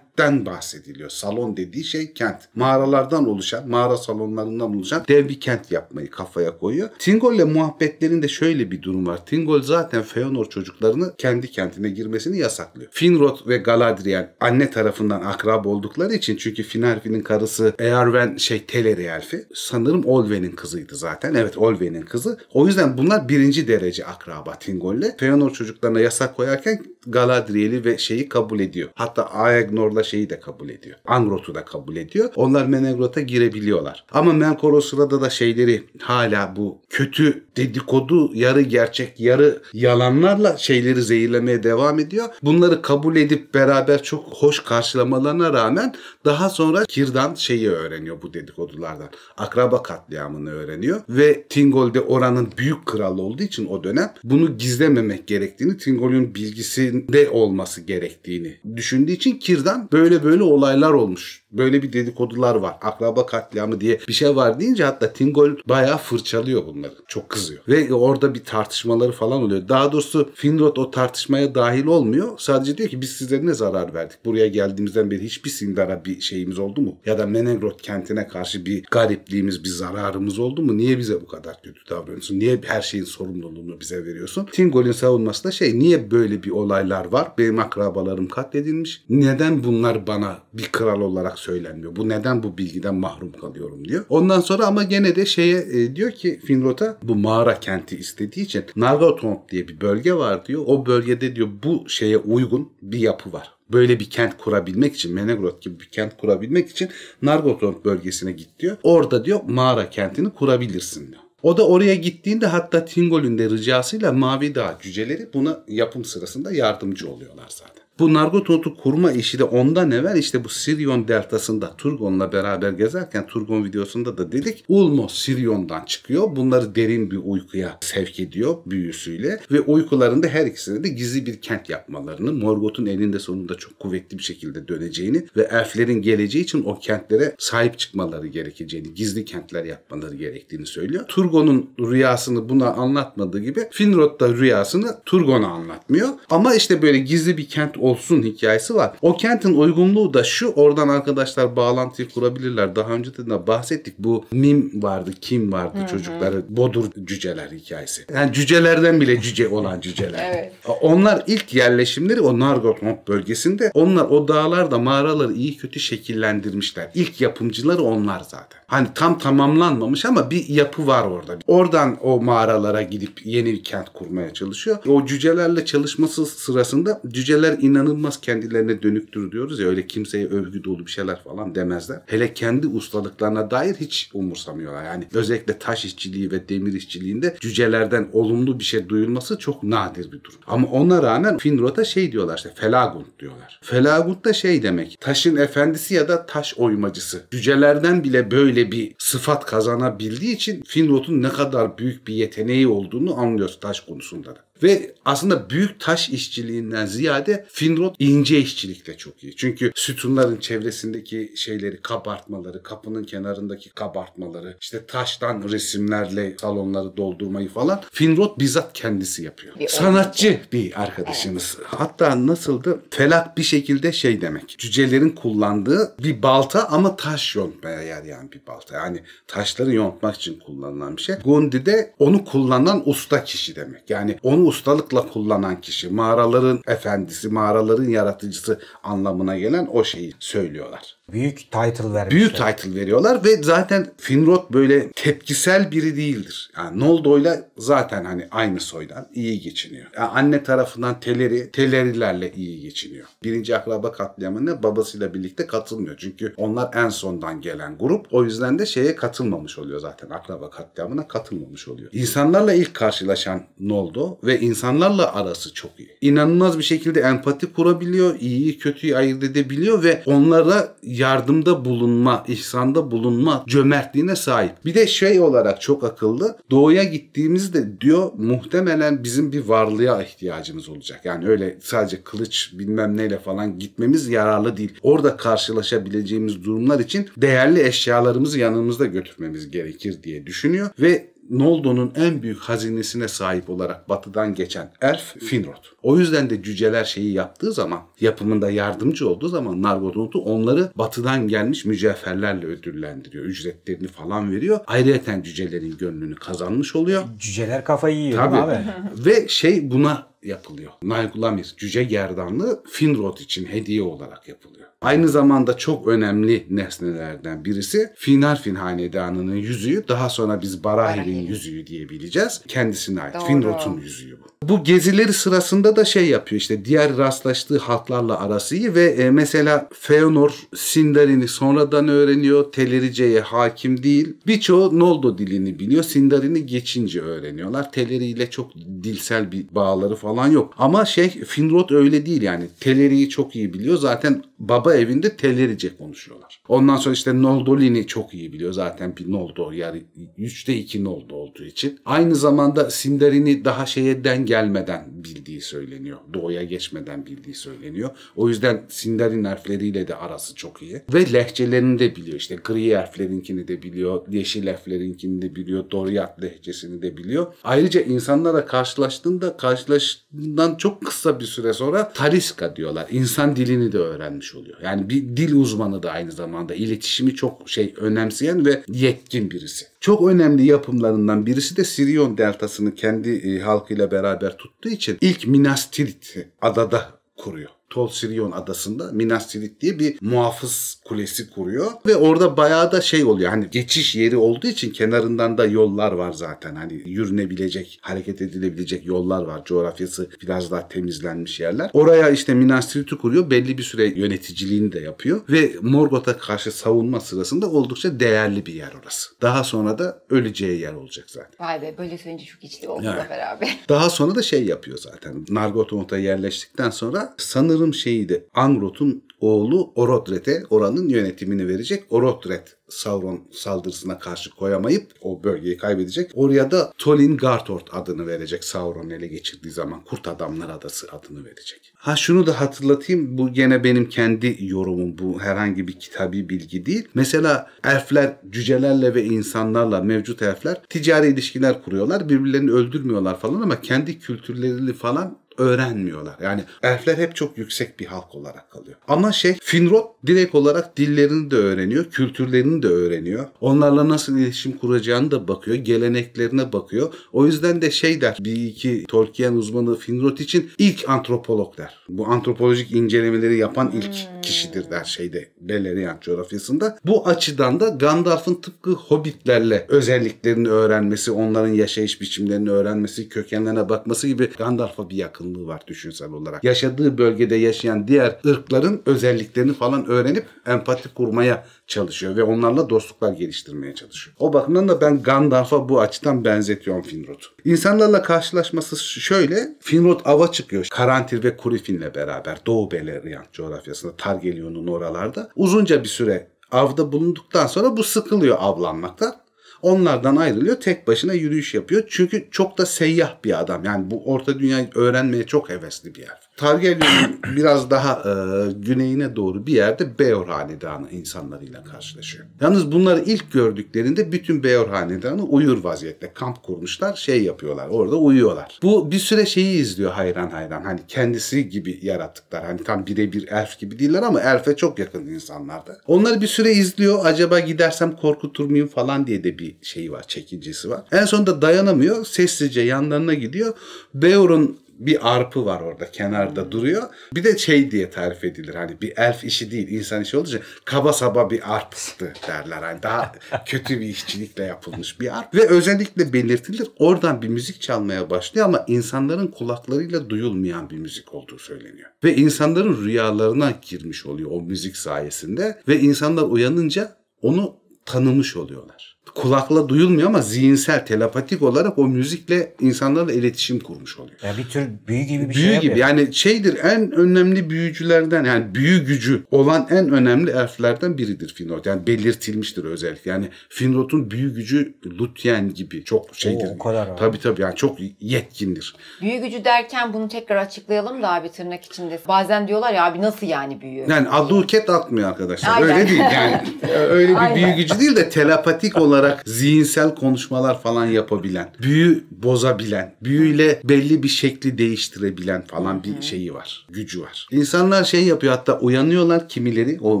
kentten 0.16 0.46
bahsediliyor. 0.46 1.10
Salon 1.10 1.56
dediği 1.56 1.84
şey 1.84 2.12
kent. 2.12 2.36
Mağaralardan 2.54 3.28
oluşan, 3.28 3.68
mağara 3.68 3.96
salonlarından 3.96 4.76
oluşan 4.76 5.04
dev 5.08 5.28
bir 5.28 5.40
kent 5.40 5.72
yapmayı 5.72 6.10
kafaya 6.10 6.58
koyuyor. 6.58 6.88
Tingol'le 6.98 7.44
muhabbetlerinde 7.44 8.28
şöyle 8.28 8.70
bir 8.70 8.82
durum 8.82 9.06
var. 9.06 9.26
Tingol 9.26 9.62
zaten 9.62 10.02
Feanor 10.02 10.48
çocuklarını 10.48 11.14
kendi 11.18 11.50
kentine 11.50 11.88
girmesini 11.88 12.38
yasaklıyor. 12.38 12.90
Finrod 12.92 13.48
ve 13.48 13.56
Galadriel 13.56 14.30
anne 14.40 14.70
tarafından 14.70 15.20
akrab 15.20 15.64
oldukları 15.64 16.14
için 16.14 16.36
çünkü 16.36 16.62
Finarfin'in 16.62 17.20
karısı 17.20 17.74
Earwen 17.78 18.36
şey 18.36 18.64
Teleri 18.64 19.02
elfi. 19.02 19.44
Sanırım 19.54 20.04
Olwen'in 20.04 20.52
kızıydı 20.52 20.96
zaten. 20.96 21.34
Evet 21.34 21.58
Olwen'in 21.58 22.02
kızı. 22.02 22.38
O 22.52 22.66
yüzden 22.66 22.98
bunlar 22.98 23.28
birinci 23.28 23.68
derece 23.68 24.04
akraba 24.04 24.58
Tingol'le. 24.58 25.16
Feanor 25.18 25.50
çocuklarına 25.50 26.00
yasak 26.00 26.36
koyarken 26.36 26.82
Galadriel'i 27.06 27.84
ve 27.84 27.98
şeyi 27.98 28.28
kabul 28.28 28.60
ediyor. 28.60 28.88
Hatta 28.94 29.24
Aegnor'la 29.24 30.02
şeyi 30.06 30.30
de 30.30 30.40
kabul 30.40 30.68
ediyor. 30.68 30.96
Angrot'u 31.06 31.54
da 31.54 31.64
kabul 31.64 31.96
ediyor. 31.96 32.30
Onlar 32.36 32.66
Menegrot'a 32.66 33.20
girebiliyorlar. 33.20 34.04
Ama 34.12 34.32
Melkor 34.32 34.72
o 34.72 34.80
sırada 34.80 35.20
da 35.20 35.30
şeyleri 35.30 35.82
hala 36.00 36.56
bu 36.56 36.78
kötü 36.90 37.44
dedikodu 37.56 38.30
yarı 38.34 38.60
gerçek 38.60 39.20
yarı 39.20 39.62
yalanlarla 39.72 40.56
şeyleri 40.56 41.02
zehirlemeye 41.02 41.62
devam 41.62 41.98
ediyor. 41.98 42.28
Bunları 42.42 42.82
kabul 42.82 43.16
edip 43.16 43.54
beraber 43.54 44.02
çok 44.02 44.24
hoş 44.24 44.60
karşılamalarına 44.60 45.52
rağmen 45.52 45.94
daha 46.24 46.50
sonra 46.50 46.84
Kirdan 46.84 47.34
şeyi 47.34 47.70
öğreniyor 47.70 48.22
bu 48.22 48.34
dedikodulardan. 48.34 49.08
Akraba 49.36 49.82
katliamını 49.82 50.50
öğreniyor 50.50 51.00
ve 51.08 51.42
Tingol 51.42 51.90
oranın 52.06 52.48
büyük 52.58 52.86
kralı 52.86 53.22
olduğu 53.22 53.42
için 53.42 53.66
o 53.66 53.84
dönem 53.84 54.12
bunu 54.24 54.58
gizlememek 54.58 55.26
gerektiğini, 55.26 55.76
Tingol'un 55.76 56.34
bilgisinde 56.34 57.30
olması 57.30 57.80
gerektiğini 57.80 58.56
düşündüğü 58.76 59.12
için 59.12 59.38
Kirdan 59.38 59.88
böyle 59.96 60.24
böyle 60.24 60.42
olaylar 60.42 60.92
olmuş 60.92 61.46
böyle 61.56 61.82
bir 61.82 61.92
dedikodular 61.92 62.54
var. 62.54 62.76
Akraba 62.82 63.26
katliamı 63.26 63.80
diye 63.80 64.00
bir 64.08 64.12
şey 64.12 64.36
var 64.36 64.60
deyince 64.60 64.84
hatta 64.84 65.12
Tingol 65.12 65.50
bayağı 65.68 65.98
fırçalıyor 65.98 66.66
bunları. 66.66 66.94
Çok 67.08 67.28
kızıyor. 67.28 67.62
Ve 67.68 67.94
orada 67.94 68.34
bir 68.34 68.44
tartışmaları 68.44 69.12
falan 69.12 69.42
oluyor. 69.42 69.68
Daha 69.68 69.92
doğrusu 69.92 70.30
Finrod 70.34 70.76
o 70.76 70.90
tartışmaya 70.90 71.54
dahil 71.54 71.86
olmuyor. 71.86 72.38
Sadece 72.38 72.78
diyor 72.78 72.88
ki 72.88 73.00
biz 73.00 73.10
size 73.10 73.46
ne 73.46 73.54
zarar 73.54 73.94
verdik? 73.94 74.24
Buraya 74.24 74.46
geldiğimizden 74.46 75.10
beri 75.10 75.24
hiçbir 75.24 75.50
Sindar'a 75.50 76.04
bir 76.04 76.20
şeyimiz 76.20 76.58
oldu 76.58 76.80
mu? 76.80 76.98
Ya 77.06 77.18
da 77.18 77.26
Menegrot 77.26 77.82
kentine 77.82 78.28
karşı 78.28 78.66
bir 78.66 78.84
garipliğimiz, 78.90 79.64
bir 79.64 79.68
zararımız 79.68 80.38
oldu 80.38 80.62
mu? 80.62 80.76
Niye 80.76 80.98
bize 80.98 81.20
bu 81.20 81.26
kadar 81.26 81.62
kötü 81.62 81.80
davranıyorsun? 81.90 82.38
Niye 82.38 82.60
her 82.64 82.82
şeyin 82.82 83.04
sorumluluğunu 83.04 83.80
bize 83.80 84.04
veriyorsun? 84.04 84.48
Tingol'ün 84.52 84.92
savunması 84.92 85.44
da 85.44 85.50
şey 85.50 85.78
niye 85.78 86.10
böyle 86.10 86.42
bir 86.42 86.50
olaylar 86.50 87.04
var? 87.12 87.32
Benim 87.38 87.58
akrabalarım 87.58 88.28
katledilmiş. 88.28 89.04
Neden 89.08 89.64
bunlar 89.64 89.85
bana 90.06 90.38
bir 90.52 90.68
kral 90.72 91.00
olarak 91.00 91.38
söylenmiyor. 91.38 91.96
Bu 91.96 92.08
neden 92.08 92.42
bu 92.42 92.58
bilgiden 92.58 92.94
mahrum 92.94 93.32
kalıyorum 93.32 93.88
diyor. 93.88 94.04
Ondan 94.08 94.40
sonra 94.40 94.66
ama 94.66 94.82
gene 94.82 95.16
de 95.16 95.26
şeye 95.26 95.58
e, 95.58 95.96
diyor 95.96 96.10
ki 96.10 96.40
Finrod'a 96.44 96.98
bu 97.02 97.14
mağara 97.14 97.60
kenti 97.60 97.96
istediği 97.96 98.44
için 98.44 98.64
Nargothrond 98.76 99.38
diye 99.50 99.68
bir 99.68 99.80
bölge 99.80 100.14
var 100.14 100.46
diyor. 100.46 100.62
O 100.66 100.86
bölgede 100.86 101.36
diyor 101.36 101.48
bu 101.62 101.88
şeye 101.88 102.18
uygun 102.18 102.72
bir 102.82 102.98
yapı 102.98 103.32
var 103.32 103.56
böyle 103.72 104.00
bir 104.00 104.10
kent 104.10 104.38
kurabilmek 104.38 104.94
için 104.94 105.14
Menegrot 105.14 105.62
gibi 105.62 105.80
bir 105.80 105.84
kent 105.84 106.16
kurabilmek 106.16 106.70
için 106.70 106.88
Nargothrond 107.22 107.84
bölgesine 107.84 108.32
git 108.32 108.48
diyor. 108.58 108.76
Orada 108.82 109.24
diyor 109.24 109.40
mağara 109.48 109.90
kentini 109.90 110.30
kurabilirsin 110.30 111.12
diyor. 111.12 111.22
O 111.42 111.56
da 111.56 111.66
oraya 111.66 111.94
gittiğinde 111.94 112.46
hatta 112.46 112.84
Tingol'ün 112.84 113.38
de 113.38 113.50
ricasıyla 113.50 114.12
Mavi 114.12 114.54
Dağ 114.54 114.78
cüceleri 114.82 115.28
buna 115.34 115.64
yapım 115.68 116.04
sırasında 116.04 116.52
yardımcı 116.52 117.10
oluyorlar 117.10 117.46
zaten. 117.48 117.85
Bu 117.98 118.14
Nargothrond'u 118.14 118.76
kurma 118.76 119.12
işi 119.12 119.38
de 119.38 119.44
ondan 119.44 119.90
evvel 119.90 120.16
işte 120.16 120.44
bu 120.44 120.48
Sirion 120.48 121.08
deltasında 121.08 121.76
Turgon'la 121.76 122.32
beraber 122.32 122.70
gezerken 122.70 123.26
Turgon 123.26 123.64
videosunda 123.64 124.18
da 124.18 124.32
dedik 124.32 124.64
Ulmo 124.68 125.08
Sirion'dan 125.08 125.84
çıkıyor. 125.84 126.36
Bunları 126.36 126.74
derin 126.74 127.10
bir 127.10 127.20
uykuya 127.24 127.78
sevk 127.80 128.20
ediyor 128.20 128.56
büyüsüyle 128.66 129.40
ve 129.50 129.60
uykularında 129.60 130.26
her 130.26 130.46
ikisine 130.46 130.84
de 130.84 130.88
gizli 130.88 131.26
bir 131.26 131.40
kent 131.40 131.70
yapmalarını, 131.70 132.32
Morgoth'un 132.32 132.86
elinde 132.86 133.18
sonunda 133.18 133.54
çok 133.54 133.80
kuvvetli 133.80 134.18
bir 134.18 134.22
şekilde 134.22 134.68
döneceğini 134.68 135.26
ve 135.36 135.42
elflerin 135.42 136.02
geleceği 136.02 136.42
için 136.42 136.64
o 136.64 136.78
kentlere 136.78 137.34
sahip 137.38 137.78
çıkmaları 137.78 138.26
gerekeceğini, 138.26 138.94
gizli 138.94 139.24
kentler 139.24 139.64
yapmaları 139.64 140.14
gerektiğini 140.14 140.66
söylüyor. 140.66 141.04
Turgon'un 141.08 141.70
rüyasını 141.80 142.48
buna 142.48 142.72
anlatmadığı 142.72 143.40
gibi 143.40 143.60
Finrod 143.70 144.20
da 144.20 144.28
rüyasını 144.28 144.96
Turgon'a 145.06 145.48
anlatmıyor. 145.48 146.08
Ama 146.30 146.54
işte 146.54 146.82
böyle 146.82 146.98
gizli 146.98 147.36
bir 147.36 147.48
kent 147.48 147.85
olsun 147.90 148.22
hikayesi 148.22 148.74
var. 148.74 148.92
O 149.02 149.16
kentin 149.16 149.54
uygunluğu 149.54 150.14
da 150.14 150.24
şu 150.24 150.48
oradan 150.48 150.88
arkadaşlar 150.88 151.56
bağlantıyı 151.56 152.08
kurabilirler. 152.08 152.76
Daha 152.76 152.92
önce 152.92 153.16
de 153.16 153.46
bahsettik. 153.46 153.94
Bu 153.98 154.24
Mim 154.32 154.82
vardı, 154.82 155.10
Kim 155.20 155.52
vardı 155.52 155.78
çocukları. 155.90 156.44
Bodur 156.48 156.84
cüceler 157.04 157.50
hikayesi. 157.50 158.04
Yani 158.14 158.32
cücelerden 158.32 159.00
bile 159.00 159.20
cüce 159.20 159.48
olan 159.48 159.80
cüceler. 159.80 160.26
Evet. 160.36 160.52
Onlar 160.80 161.22
ilk 161.26 161.54
yerleşimleri 161.54 162.20
o 162.20 162.38
Nargothrond 162.38 162.96
bölgesinde. 163.08 163.70
Onlar 163.74 164.04
o 164.04 164.28
dağlarda 164.28 164.78
mağaraları 164.78 165.32
iyi 165.32 165.56
kötü 165.56 165.80
şekillendirmişler. 165.80 166.90
İlk 166.94 167.20
yapımcıları 167.20 167.82
onlar 167.82 168.20
zaten. 168.20 168.60
Hani 168.66 168.88
tam 168.94 169.18
tamamlanmamış 169.18 170.04
ama 170.04 170.30
bir 170.30 170.48
yapı 170.48 170.86
var 170.86 171.04
orada. 171.04 171.38
Oradan 171.46 171.98
o 172.02 172.20
mağaralara 172.20 172.82
gidip 172.82 173.26
yeni 173.26 173.52
bir 173.52 173.64
kent 173.64 173.88
kurmaya 173.92 174.34
çalışıyor. 174.34 174.76
O 174.86 175.06
cücelerle 175.06 175.64
çalışması 175.64 176.26
sırasında 176.26 177.00
cüceler 177.08 177.58
inanılmaz 177.76 178.20
kendilerine 178.20 178.82
dönüktür 178.82 179.32
diyoruz 179.32 179.60
ya 179.60 179.68
öyle 179.68 179.86
kimseye 179.86 180.26
övgü 180.26 180.64
dolu 180.64 180.86
bir 180.86 180.90
şeyler 180.90 181.22
falan 181.22 181.54
demezler. 181.54 182.02
Hele 182.06 182.34
kendi 182.34 182.66
ustalıklarına 182.66 183.50
dair 183.50 183.74
hiç 183.74 184.10
umursamıyorlar. 184.14 184.84
Yani 184.84 185.08
özellikle 185.14 185.58
taş 185.58 185.84
işçiliği 185.84 186.30
ve 186.30 186.48
demir 186.48 186.72
işçiliğinde 186.72 187.36
cücelerden 187.40 188.08
olumlu 188.12 188.58
bir 188.58 188.64
şey 188.64 188.88
duyulması 188.88 189.38
çok 189.38 189.62
nadir 189.62 190.12
bir 190.12 190.24
durum. 190.24 190.40
Ama 190.46 190.68
ona 190.68 191.02
rağmen 191.02 191.38
Finrod'a 191.38 191.84
şey 191.84 192.12
diyorlar 192.12 192.36
işte 192.36 192.50
Felagund 192.54 193.06
diyorlar. 193.18 193.60
Felagund 193.62 194.24
da 194.24 194.32
şey 194.32 194.62
demek 194.62 195.00
taşın 195.00 195.36
efendisi 195.36 195.94
ya 195.94 196.08
da 196.08 196.26
taş 196.26 196.54
oymacısı. 196.58 197.22
Cücelerden 197.30 198.04
bile 198.04 198.30
böyle 198.30 198.72
bir 198.72 198.94
sıfat 198.98 199.46
kazanabildiği 199.46 200.34
için 200.34 200.62
Finrod'un 200.66 201.22
ne 201.22 201.28
kadar 201.28 201.78
büyük 201.78 202.06
bir 202.06 202.14
yeteneği 202.14 202.68
olduğunu 202.68 203.18
anlıyoruz 203.18 203.60
taş 203.60 203.80
konusunda 203.80 204.36
da. 204.36 204.45
Ve 204.62 204.94
aslında 205.04 205.50
büyük 205.50 205.80
taş 205.80 206.08
işçiliğinden 206.08 206.86
ziyade 206.86 207.46
Finrod 207.48 207.94
ince 207.98 208.38
işçilikte 208.38 208.96
çok 208.96 209.24
iyi. 209.24 209.36
Çünkü 209.36 209.72
sütunların 209.74 210.36
çevresindeki 210.36 211.32
şeyleri 211.36 211.82
kabartmaları, 211.82 212.62
kapının 212.62 213.04
kenarındaki 213.04 213.70
kabartmaları, 213.70 214.56
işte 214.60 214.86
taştan 214.86 215.42
resimlerle 215.48 216.36
salonları 216.40 216.96
doldurmayı 216.96 217.48
falan 217.48 217.82
Finrod 217.92 218.38
bizzat 218.38 218.72
kendisi 218.72 219.22
yapıyor. 219.22 219.54
Bir 219.58 219.68
Sanatçı 219.68 220.40
bir 220.52 220.82
arkadaşımız. 220.82 221.58
Hatta 221.64 222.26
nasıldı? 222.26 222.82
Felak 222.90 223.38
bir 223.38 223.42
şekilde 223.42 223.92
şey 223.92 224.20
demek. 224.20 224.58
Cücelerin 224.58 225.10
kullandığı 225.10 225.94
bir 226.02 226.22
balta 226.22 226.68
ama 226.68 226.96
taş 226.96 227.36
yontmaya 227.36 227.82
yarayan 227.82 228.32
bir 228.32 228.40
balta. 228.46 228.76
Yani 228.76 229.02
taşları 229.26 229.74
yontmak 229.74 230.16
için 230.16 230.38
kullanılan 230.38 230.96
bir 230.96 231.02
şey. 231.02 231.14
Gundi 231.24 231.66
de 231.66 231.94
onu 231.98 232.24
kullanan 232.24 232.88
usta 232.88 233.24
kişi 233.24 233.56
demek. 233.56 233.90
Yani 233.90 234.18
onu 234.22 234.45
ustalıkla 234.46 235.08
kullanan 235.08 235.60
kişi, 235.60 235.88
mağaraların 235.88 236.60
efendisi, 236.66 237.28
mağaraların 237.28 237.88
yaratıcısı 237.88 238.60
anlamına 238.82 239.38
gelen 239.38 239.68
o 239.72 239.84
şeyi 239.84 240.12
söylüyorlar. 240.18 240.96
Büyük 241.12 241.38
title 241.38 241.92
vermişler. 241.94 242.10
Büyük 242.10 242.36
title 242.36 242.74
veriyorlar 242.74 243.24
ve 243.24 243.42
zaten 243.42 243.86
Finrod 243.96 244.52
böyle 244.52 244.90
tepkisel 244.92 245.70
biri 245.70 245.96
değildir. 245.96 246.50
Yani 246.56 246.80
Noldo'yla 246.80 247.48
zaten 247.58 248.04
hani 248.04 248.28
aynı 248.30 248.60
soydan 248.60 249.08
iyi 249.14 249.40
geçiniyor. 249.40 249.86
Yani 249.96 250.08
anne 250.08 250.42
tarafından 250.42 251.00
Teleri, 251.00 251.50
Telerilerle 251.50 252.32
iyi 252.32 252.60
geçiniyor. 252.60 253.06
Birinci 253.22 253.56
akraba 253.56 253.92
katliamına 253.92 254.62
babasıyla 254.62 255.14
birlikte 255.14 255.46
katılmıyor. 255.46 255.96
Çünkü 255.98 256.34
onlar 256.36 256.70
en 256.74 256.88
sondan 256.88 257.40
gelen 257.40 257.78
grup. 257.78 258.06
O 258.10 258.24
yüzden 258.24 258.58
de 258.58 258.66
şeye 258.66 258.96
katılmamış 258.96 259.58
oluyor 259.58 259.80
zaten. 259.80 260.10
Akraba 260.10 260.50
katliamına 260.50 261.08
katılmamış 261.08 261.68
oluyor. 261.68 261.90
İnsanlarla 261.92 262.52
ilk 262.52 262.74
karşılaşan 262.74 263.42
Noldo 263.60 264.18
ve 264.24 264.35
insanlarla 264.38 265.14
arası 265.14 265.54
çok 265.54 265.70
iyi. 265.78 265.88
İnanılmaz 266.00 266.58
bir 266.58 266.62
şekilde 266.62 267.00
empati 267.00 267.46
kurabiliyor. 267.46 268.20
iyiyi 268.20 268.58
kötüyü 268.58 268.96
ayırt 268.96 269.24
edebiliyor 269.24 269.82
ve 269.82 270.02
onlara 270.06 270.76
yardımda 270.82 271.64
bulunma, 271.64 272.24
ihsanda 272.28 272.90
bulunma 272.90 273.44
cömertliğine 273.48 274.16
sahip. 274.16 274.64
Bir 274.64 274.74
de 274.74 274.86
şey 274.86 275.20
olarak 275.20 275.60
çok 275.60 275.84
akıllı. 275.84 276.38
Doğuya 276.50 276.84
gittiğimizde 276.84 277.80
diyor 277.80 278.10
muhtemelen 278.16 279.04
bizim 279.04 279.32
bir 279.32 279.44
varlığa 279.44 280.02
ihtiyacımız 280.02 280.68
olacak. 280.68 281.00
Yani 281.04 281.28
öyle 281.28 281.58
sadece 281.62 282.02
kılıç 282.02 282.50
bilmem 282.52 282.96
neyle 282.96 283.18
falan 283.18 283.58
gitmemiz 283.58 284.08
yararlı 284.08 284.56
değil. 284.56 284.74
Orada 284.82 285.16
karşılaşabileceğimiz 285.16 286.44
durumlar 286.44 286.80
için 286.80 287.08
değerli 287.16 287.62
eşyalarımızı 287.62 288.38
yanımızda 288.38 288.86
götürmemiz 288.86 289.50
gerekir 289.50 290.02
diye 290.02 290.26
düşünüyor 290.26 290.70
ve 290.80 291.15
Noldo'nun 291.30 291.92
en 291.96 292.22
büyük 292.22 292.38
hazinesine 292.38 293.08
sahip 293.08 293.50
olarak 293.50 293.88
batıdan 293.88 294.34
geçen 294.34 294.72
elf 294.82 295.16
Finrod. 295.18 295.64
O 295.82 295.98
yüzden 295.98 296.30
de 296.30 296.42
cüceler 296.42 296.84
şeyi 296.84 297.12
yaptığı 297.12 297.52
zaman, 297.52 297.80
yapımında 298.00 298.50
yardımcı 298.50 299.08
olduğu 299.08 299.28
zaman 299.28 299.62
Nargothrond'u 299.62 300.18
onları 300.18 300.70
batıdan 300.74 301.28
gelmiş 301.28 301.64
mücevherlerle 301.64 302.46
ödüllendiriyor. 302.46 303.24
Ücretlerini 303.24 303.88
falan 303.88 304.32
veriyor. 304.32 304.60
Ayrıca 304.66 305.22
cücelerin 305.22 305.76
gönlünü 305.76 306.14
kazanmış 306.14 306.76
oluyor. 306.76 307.04
Cüceler 307.18 307.64
kafayı 307.64 307.96
yiyor 307.96 308.18
Tabii. 308.18 308.36
abi. 308.36 308.58
Ve 309.06 309.28
şey 309.28 309.70
buna 309.70 310.06
yapılıyor. 310.22 310.72
Nayglamir, 310.82 311.54
cüce 311.56 311.84
gerdanlığı 311.84 312.62
Finrod 312.70 313.18
için 313.18 313.44
hediye 313.46 313.82
olarak 313.82 314.28
yapılıyor. 314.28 314.68
Aynı 314.86 315.08
zamanda 315.08 315.56
çok 315.56 315.88
önemli 315.88 316.46
nesnelerden 316.50 317.44
birisi 317.44 317.92
Finarfin 317.96 318.54
hanedanının 318.54 319.36
yüzüğü. 319.36 319.84
Daha 319.88 320.08
sonra 320.08 320.42
biz 320.42 320.64
Barahir'in 320.64 321.14
Barahir. 321.14 321.28
yüzüğü 321.28 321.66
diye 321.66 321.88
bileceğiz. 321.88 322.42
Kendisine 322.48 323.02
ait. 323.02 323.14
Doğru. 323.14 323.24
Finrod'un 323.24 323.80
yüzüğü 323.80 324.18
bu. 324.20 324.35
Bu 324.48 324.64
gezileri 324.64 325.12
sırasında 325.12 325.76
da 325.76 325.84
şey 325.84 326.08
yapıyor 326.08 326.40
işte 326.40 326.64
diğer 326.64 326.96
rastlaştığı 326.96 327.58
halklarla 327.58 328.20
arası 328.20 328.56
iyi 328.56 328.74
ve 328.74 328.84
e, 328.84 329.10
mesela 329.10 329.68
Feanor 329.72 330.46
Sindarin'i 330.56 331.28
sonradan 331.28 331.88
öğreniyor. 331.88 332.52
Telerice'ye 332.52 333.20
hakim 333.20 333.82
değil. 333.82 334.16
Birçoğu 334.26 334.78
Noldo 334.78 335.18
dilini 335.18 335.58
biliyor. 335.58 335.82
Sindarin'i 335.82 336.46
geçince 336.46 337.00
öğreniyorlar. 337.00 337.72
Teleri 337.72 338.04
ile 338.04 338.30
çok 338.30 338.54
dilsel 338.82 339.32
bir 339.32 339.46
bağları 339.50 339.96
falan 339.96 340.28
yok. 340.28 340.54
Ama 340.58 340.84
şey 340.84 341.08
Finrod 341.08 341.70
öyle 341.70 342.06
değil 342.06 342.22
yani. 342.22 342.44
Teleri'yi 342.60 343.08
çok 343.08 343.36
iyi 343.36 343.54
biliyor. 343.54 343.76
Zaten 343.76 344.22
baba 344.38 344.74
evinde 344.74 345.16
Telerice 345.16 345.76
konuşuyorlar. 345.76 346.40
Ondan 346.48 346.76
sonra 346.76 346.92
işte 346.92 347.22
Noldolini 347.22 347.86
çok 347.86 348.14
iyi 348.14 348.32
biliyor. 348.32 348.52
Zaten 348.52 348.96
bir 348.96 349.12
Noldo 349.12 349.52
yani 349.52 349.84
3'te 350.18 350.54
2 350.54 350.84
Noldo 350.84 351.14
olduğu 351.14 351.44
için. 351.44 351.78
Aynı 351.84 352.14
zamanda 352.14 352.70
Sindarin'i 352.70 353.44
daha 353.44 353.66
şeye 353.66 354.04
den 354.04 354.26
gelmeden 354.36 354.84
bildiği 355.04 355.40
söyleniyor. 355.40 355.98
Doğuya 356.14 356.42
geçmeden 356.42 357.06
bildiği 357.06 357.34
söyleniyor. 357.34 357.90
O 358.16 358.28
yüzden 358.28 358.64
Sindarin 358.68 359.24
harfleriyle 359.24 359.88
de 359.88 359.94
arası 359.94 360.34
çok 360.34 360.62
iyi. 360.62 360.82
Ve 360.94 361.12
lehçelerini 361.12 361.78
de 361.78 361.96
biliyor. 361.96 362.16
İşte 362.16 362.34
gri 362.44 362.76
harflerinkini 362.76 363.48
de 363.48 363.62
biliyor. 363.62 364.02
Yeşil 364.10 364.46
harflerinkini 364.46 365.22
de 365.22 365.36
biliyor. 365.36 365.70
Doryat 365.70 366.22
lehçesini 366.22 366.82
de 366.82 366.96
biliyor. 366.96 367.34
Ayrıca 367.44 367.80
insanlara 367.80 368.46
karşılaştığında 368.46 369.36
karşılaştığından 369.36 370.54
çok 370.54 370.86
kısa 370.86 371.20
bir 371.20 371.24
süre 371.24 371.52
sonra 371.52 371.92
Taliska 371.92 372.56
diyorlar. 372.56 372.86
İnsan 372.90 373.36
dilini 373.36 373.72
de 373.72 373.78
öğrenmiş 373.78 374.34
oluyor. 374.34 374.58
Yani 374.62 374.90
bir 374.90 375.16
dil 375.16 375.34
uzmanı 375.34 375.82
da 375.82 375.90
aynı 375.90 376.12
zamanda. 376.12 376.54
iletişimi 376.54 377.14
çok 377.14 377.50
şey 377.50 377.74
önemseyen 377.76 378.46
ve 378.46 378.62
yetkin 378.68 379.30
birisi. 379.30 379.66
Çok 379.80 380.08
önemli 380.08 380.46
yapımlarından 380.46 381.26
birisi 381.26 381.56
de 381.56 381.64
Sirion 381.64 382.18
deltasını 382.18 382.74
kendi 382.74 383.10
e, 383.10 383.40
halkıyla 383.40 383.90
beraber 383.90 384.36
tuttuğu 384.36 384.68
için 384.68 384.98
ilk 385.00 385.26
Minas 385.26 385.70
Tirith 385.70 386.18
adada 386.42 387.00
kuruyor. 387.16 387.55
Tol 387.70 387.88
Sirion 387.88 388.32
adasında 388.32 388.92
Minas 388.92 389.28
Tirith 389.32 389.60
diye 389.60 389.78
bir 389.78 389.98
muhafız 390.00 390.80
kulesi 390.84 391.30
kuruyor 391.30 391.72
ve 391.86 391.96
orada 391.96 392.36
bayağı 392.36 392.72
da 392.72 392.80
şey 392.80 393.04
oluyor 393.04 393.30
hani 393.30 393.50
geçiş 393.50 393.96
yeri 393.96 394.16
olduğu 394.16 394.46
için 394.46 394.70
kenarından 394.70 395.38
da 395.38 395.46
yollar 395.46 395.92
var 395.92 396.12
zaten 396.12 396.54
hani 396.54 396.82
yürünebilecek 396.86 397.78
hareket 397.82 398.22
edilebilecek 398.22 398.86
yollar 398.86 399.22
var 399.22 399.44
coğrafyası 399.44 400.10
biraz 400.22 400.50
daha 400.50 400.68
temizlenmiş 400.68 401.40
yerler 401.40 401.70
oraya 401.72 402.10
işte 402.10 402.34
Minas 402.34 402.72
Tirith'i 402.72 402.98
kuruyor 402.98 403.30
belli 403.30 403.58
bir 403.58 403.62
süre 403.62 403.86
yöneticiliğini 403.86 404.72
de 404.72 404.80
yapıyor 404.80 405.20
ve 405.28 405.52
Morgoth'a 405.62 406.18
karşı 406.18 406.52
savunma 406.52 407.00
sırasında 407.00 407.50
oldukça 407.50 408.00
değerli 408.00 408.46
bir 408.46 408.54
yer 408.54 408.72
orası 408.82 409.10
daha 409.22 409.44
sonra 409.44 409.78
da 409.78 410.02
öleceği 410.10 410.60
yer 410.60 410.72
olacak 410.72 411.10
zaten. 411.10 411.46
Vay 411.46 411.62
be 411.62 411.74
böyle 411.78 411.98
söyleyince 411.98 412.24
çok 412.24 412.44
içli 412.44 412.68
oldu. 412.68 412.82
Zafer 412.84 413.36
abi. 413.36 413.48
Daha 413.68 413.90
sonra 413.90 414.14
da 414.14 414.22
şey 414.22 414.44
yapıyor 414.44 414.78
zaten. 414.78 415.26
Nargothrond'a 415.28 415.98
yerleştikten 415.98 416.70
sonra 416.70 417.14
sanırım 417.18 417.55
sanırım 417.56 417.74
şeydi 417.74 418.28
Angrot'un 418.34 419.02
oğlu 419.20 419.72
Orodret'e 419.74 420.42
oranın 420.50 420.88
yönetimini 420.88 421.48
verecek. 421.48 421.84
Orodret 421.90 422.56
Sauron 422.68 423.20
saldırısına 423.32 423.98
karşı 423.98 424.30
koyamayıp 424.30 424.92
o 425.00 425.24
bölgeyi 425.24 425.56
kaybedecek. 425.56 426.10
Oraya 426.14 426.50
da 426.50 426.72
Tolin 426.78 427.16
Gartort 427.16 427.74
adını 427.74 428.06
verecek 428.06 428.44
Sauron 428.44 428.90
ele 428.90 429.06
geçirdiği 429.06 429.50
zaman. 429.50 429.84
Kurt 429.84 430.08
Adamlar 430.08 430.48
Adası 430.48 430.86
adını 430.92 431.24
verecek. 431.24 431.72
Ha 431.76 431.96
şunu 431.96 432.26
da 432.26 432.40
hatırlatayım. 432.40 433.18
Bu 433.18 433.32
gene 433.32 433.64
benim 433.64 433.88
kendi 433.88 434.36
yorumum. 434.40 434.98
Bu 434.98 435.20
herhangi 435.20 435.68
bir 435.68 435.80
kitabi 435.80 436.28
bilgi 436.28 436.66
değil. 436.66 436.88
Mesela 436.94 437.50
elfler 437.64 438.16
cücelerle 438.30 438.94
ve 438.94 439.04
insanlarla 439.04 439.80
mevcut 439.80 440.22
elfler 440.22 440.62
ticari 440.70 441.06
ilişkiler 441.06 441.62
kuruyorlar. 441.62 442.08
Birbirlerini 442.08 442.50
öldürmüyorlar 442.50 443.20
falan 443.20 443.40
ama 443.40 443.60
kendi 443.60 443.98
kültürlerini 443.98 444.72
falan 444.72 445.18
öğrenmiyorlar. 445.38 446.14
Yani 446.22 446.44
elfler 446.62 446.98
hep 446.98 447.16
çok 447.16 447.38
yüksek 447.38 447.80
bir 447.80 447.86
halk 447.86 448.14
olarak 448.14 448.50
kalıyor. 448.50 448.76
Ama 448.88 449.12
şey 449.12 449.36
Finrod 449.42 449.84
direkt 450.06 450.34
olarak 450.34 450.76
dillerini 450.76 451.30
de 451.30 451.36
öğreniyor, 451.36 451.84
kültürlerini 451.84 452.62
de 452.62 452.66
öğreniyor. 452.66 453.26
Onlarla 453.40 453.88
nasıl 453.88 454.18
iletişim 454.18 454.52
kuracağını 454.52 455.10
da 455.10 455.28
bakıyor, 455.28 455.56
geleneklerine 455.56 456.52
bakıyor. 456.52 456.94
O 457.12 457.26
yüzden 457.26 457.62
de 457.62 457.70
şey 457.70 458.00
der 458.00 458.16
bir 458.20 458.46
iki 458.46 458.84
Tolkien 458.88 459.32
uzmanı 459.32 459.76
Finrod 459.76 460.18
için 460.18 460.50
ilk 460.58 460.88
antropolog 460.88 461.58
der. 461.58 461.84
Bu 461.88 462.06
antropolojik 462.06 462.72
incelemeleri 462.72 463.36
yapan 463.36 463.72
ilk 463.74 464.22
kişidir 464.22 464.70
der 464.70 464.84
şeyde 464.84 465.28
Beleriand 465.40 466.02
coğrafyasında. 466.02 466.78
Bu 466.84 467.08
açıdan 467.08 467.60
da 467.60 467.68
Gandalf'ın 467.68 468.34
tıpkı 468.34 468.70
hobbitlerle 468.70 469.66
özelliklerini 469.68 470.48
öğrenmesi, 470.48 471.10
onların 471.10 471.52
yaşayış 471.52 472.00
biçimlerini 472.00 472.50
öğrenmesi, 472.50 473.08
kökenlerine 473.08 473.68
bakması 473.68 474.08
gibi 474.08 474.30
Gandalf'a 474.38 474.90
bir 474.90 474.96
yakın 474.96 475.25
yakınlığı 475.26 475.46
var 475.46 475.62
düşünsel 475.66 476.12
olarak. 476.12 476.44
Yaşadığı 476.44 476.98
bölgede 476.98 477.36
yaşayan 477.36 477.88
diğer 477.88 478.20
ırkların 478.26 478.82
özelliklerini 478.86 479.54
falan 479.54 479.86
öğrenip 479.86 480.26
empati 480.46 480.94
kurmaya 480.94 481.46
çalışıyor 481.66 482.16
ve 482.16 482.22
onlarla 482.22 482.70
dostluklar 482.70 483.12
geliştirmeye 483.12 483.74
çalışıyor. 483.74 484.16
O 484.18 484.32
bakımdan 484.32 484.68
da 484.68 484.80
ben 484.80 485.02
Gandalf'a 485.02 485.68
bu 485.68 485.80
açıdan 485.80 486.24
benzetiyorum 486.24 486.82
Finrod'u. 486.82 487.26
İnsanlarla 487.44 488.02
karşılaşması 488.02 488.76
şöyle. 488.76 489.56
Finrod 489.60 490.00
ava 490.04 490.32
çıkıyor. 490.32 490.68
Karantir 490.70 491.24
ve 491.24 491.36
Kurifin'le 491.36 491.94
beraber 491.94 492.38
Doğu 492.46 492.70
Beleriand 492.70 493.26
coğrafyasında 493.32 493.92
Targelion'un 493.96 494.66
oralarda. 494.66 495.30
Uzunca 495.36 495.82
bir 495.82 495.88
süre 495.88 496.28
avda 496.50 496.92
bulunduktan 496.92 497.46
sonra 497.46 497.76
bu 497.76 497.82
sıkılıyor 497.82 498.36
avlanmaktan. 498.40 499.25
Onlardan 499.66 500.16
ayrılıyor. 500.16 500.60
Tek 500.60 500.86
başına 500.86 501.12
yürüyüş 501.12 501.54
yapıyor. 501.54 501.82
Çünkü 501.88 502.28
çok 502.30 502.58
da 502.58 502.66
seyyah 502.66 503.24
bir 503.24 503.40
adam. 503.40 503.64
Yani 503.64 503.90
bu 503.90 504.12
orta 504.12 504.38
dünyayı 504.38 504.68
öğrenmeye 504.74 505.26
çok 505.26 505.50
hevesli 505.50 505.94
bir 505.94 506.00
yer. 506.00 506.25
Targaryen'in 506.36 507.36
biraz 507.36 507.70
daha 507.70 507.92
e, 507.92 508.12
güneyine 508.52 509.16
doğru 509.16 509.46
bir 509.46 509.52
yerde 509.52 509.98
Beor 509.98 510.26
Hanedanı 510.26 510.90
insanlarıyla 510.90 511.64
karşılaşıyor. 511.64 512.26
Yalnız 512.40 512.72
bunları 512.72 513.00
ilk 513.00 513.32
gördüklerinde 513.32 514.12
bütün 514.12 514.42
Beor 514.42 514.68
Hanedanı 514.68 515.22
uyur 515.22 515.64
vaziyette. 515.64 516.12
Kamp 516.14 516.42
kurmuşlar, 516.42 516.96
şey 516.96 517.22
yapıyorlar. 517.22 517.68
Orada 517.68 517.96
uyuyorlar. 517.96 518.58
Bu 518.62 518.90
bir 518.90 518.98
süre 518.98 519.26
şeyi 519.26 519.60
izliyor 519.60 519.92
hayran 519.92 520.30
hayran. 520.30 520.62
Hani 520.62 520.80
kendisi 520.88 521.48
gibi 521.48 521.78
yaratıklar. 521.82 522.44
Hani 522.44 522.64
tam 522.64 522.86
birebir 522.86 523.28
elf 523.28 523.58
gibi 523.58 523.78
değiller 523.78 524.02
ama 524.02 524.20
elfe 524.20 524.56
çok 524.56 524.78
yakın 524.78 525.06
insanlarda. 525.06 525.78
Onları 525.86 526.20
bir 526.20 526.26
süre 526.26 526.52
izliyor. 526.52 527.04
Acaba 527.04 527.40
gidersem 527.40 527.96
korkutur 527.96 528.44
muyum 528.44 528.68
falan 528.68 529.06
diye 529.06 529.24
de 529.24 529.38
bir 529.38 529.56
şeyi 529.62 529.92
var, 529.92 530.04
çekincesi 530.08 530.70
var. 530.70 530.80
En 530.92 531.04
sonunda 531.04 531.42
dayanamıyor. 531.42 532.06
Sessizce 532.06 532.60
yanlarına 532.60 533.14
gidiyor. 533.14 533.54
Beor'un 533.94 534.65
bir 534.78 535.14
arpı 535.14 535.46
var 535.46 535.60
orada 535.60 535.90
kenarda 535.90 536.52
duruyor. 536.52 536.82
Bir 537.14 537.24
de 537.24 537.38
şey 537.38 537.70
diye 537.70 537.90
tarif 537.90 538.24
edilir 538.24 538.54
hani 538.54 538.80
bir 538.80 538.92
elf 538.96 539.24
işi 539.24 539.50
değil 539.50 539.68
insan 539.68 540.02
işi 540.02 540.16
olduğu 540.16 540.28
için 540.28 540.40
kaba 540.64 540.92
saba 540.92 541.30
bir 541.30 541.54
arptı 541.56 542.12
derler. 542.28 542.62
Hani 542.62 542.82
daha 542.82 543.12
kötü 543.46 543.80
bir 543.80 543.86
işçilikle 543.86 544.44
yapılmış 544.44 545.00
bir 545.00 545.18
arp. 545.18 545.34
Ve 545.34 545.48
özellikle 545.48 546.12
belirtilir 546.12 546.68
oradan 546.78 547.22
bir 547.22 547.28
müzik 547.28 547.60
çalmaya 547.60 548.10
başlıyor 548.10 548.46
ama 548.46 548.64
insanların 548.66 549.26
kulaklarıyla 549.26 550.10
duyulmayan 550.10 550.70
bir 550.70 550.76
müzik 550.76 551.14
olduğu 551.14 551.38
söyleniyor. 551.38 551.90
Ve 552.04 552.16
insanların 552.16 552.84
rüyalarına 552.84 553.52
girmiş 553.62 554.06
oluyor 554.06 554.30
o 554.32 554.40
müzik 554.40 554.76
sayesinde 554.76 555.60
ve 555.68 555.80
insanlar 555.80 556.22
uyanınca 556.22 556.96
onu 557.22 557.56
tanımış 557.86 558.36
oluyorlar 558.36 558.95
kulakla 559.14 559.68
duyulmuyor 559.68 560.08
ama 560.08 560.22
zihinsel, 560.22 560.86
telepatik 560.86 561.42
olarak 561.42 561.78
o 561.78 561.86
müzikle 561.86 562.52
insanlarla 562.60 563.12
iletişim 563.12 563.60
kurmuş 563.60 563.98
oluyor. 563.98 564.16
Ya 564.22 564.36
bir 564.38 564.48
tür 564.48 564.68
büyü 564.88 565.02
gibi 565.02 565.28
bir 565.28 565.34
büyü 565.34 565.46
şey 565.46 565.60
gibi. 565.60 565.78
Yani 565.78 566.14
şeydir 566.14 566.58
en 566.64 566.92
önemli 566.92 567.50
büyücülerden 567.50 568.24
yani 568.24 568.54
büyü 568.54 568.84
gücü 568.84 569.22
olan 569.30 569.66
en 569.70 569.90
önemli 569.90 570.30
elflerden 570.30 570.98
biridir 570.98 571.34
Finrod. 571.34 571.64
Yani 571.66 571.86
belirtilmiştir 571.86 572.64
özellikle. 572.64 573.10
Yani 573.10 573.28
Finrod'un 573.48 574.10
büyü 574.10 574.34
gücü 574.34 574.74
Lúthien 574.84 575.52
gibi 575.52 575.84
çok 575.84 576.06
şeydir. 576.12 576.46
Oo, 576.46 576.54
o 576.54 576.58
kadar 576.58 576.86
abi. 576.86 576.98
Tabii 576.98 577.18
tabii 577.18 577.42
yani 577.42 577.54
çok 577.54 577.78
yetkindir. 578.00 578.76
Büyü 579.00 579.22
gücü 579.22 579.44
derken 579.44 579.92
bunu 579.92 580.08
tekrar 580.08 580.36
açıklayalım 580.36 581.02
da 581.02 581.12
abi 581.12 581.30
tırnak 581.30 581.64
içinde. 581.64 581.98
Bazen 582.08 582.48
diyorlar 582.48 582.74
ya 582.74 582.84
abi 582.84 583.02
nasıl 583.02 583.26
yani 583.26 583.60
büyü? 583.60 583.84
Yani 583.88 584.08
aduket 584.08 584.70
atmıyor 584.70 585.08
arkadaşlar. 585.08 585.56
Aynen. 585.56 585.76
Öyle 585.76 585.88
değil 585.88 586.00
yani. 586.00 586.42
Öyle 586.88 587.08
bir 587.08 587.34
büyü 587.34 587.44
Aynen. 587.44 587.56
gücü 587.56 587.80
değil 587.80 587.96
de 587.96 588.08
telepatik 588.08 588.76
olarak 588.96 589.22
zihinsel 589.26 589.94
konuşmalar 589.94 590.62
falan 590.62 590.86
yapabilen, 590.86 591.48
büyü 591.62 592.04
bozabilen, 592.10 592.94
büyüyle 593.02 593.60
belli 593.64 594.02
bir 594.02 594.08
şekli 594.08 594.58
değiştirebilen 594.58 595.44
falan 595.44 595.84
bir 595.84 596.02
şeyi 596.02 596.34
var. 596.34 596.66
Gücü 596.70 597.00
var. 597.00 597.28
İnsanlar 597.30 597.84
şey 597.84 598.04
yapıyor 598.04 598.32
hatta 598.32 598.58
uyanıyorlar 598.58 599.28
kimileri 599.28 599.78
o 599.80 600.00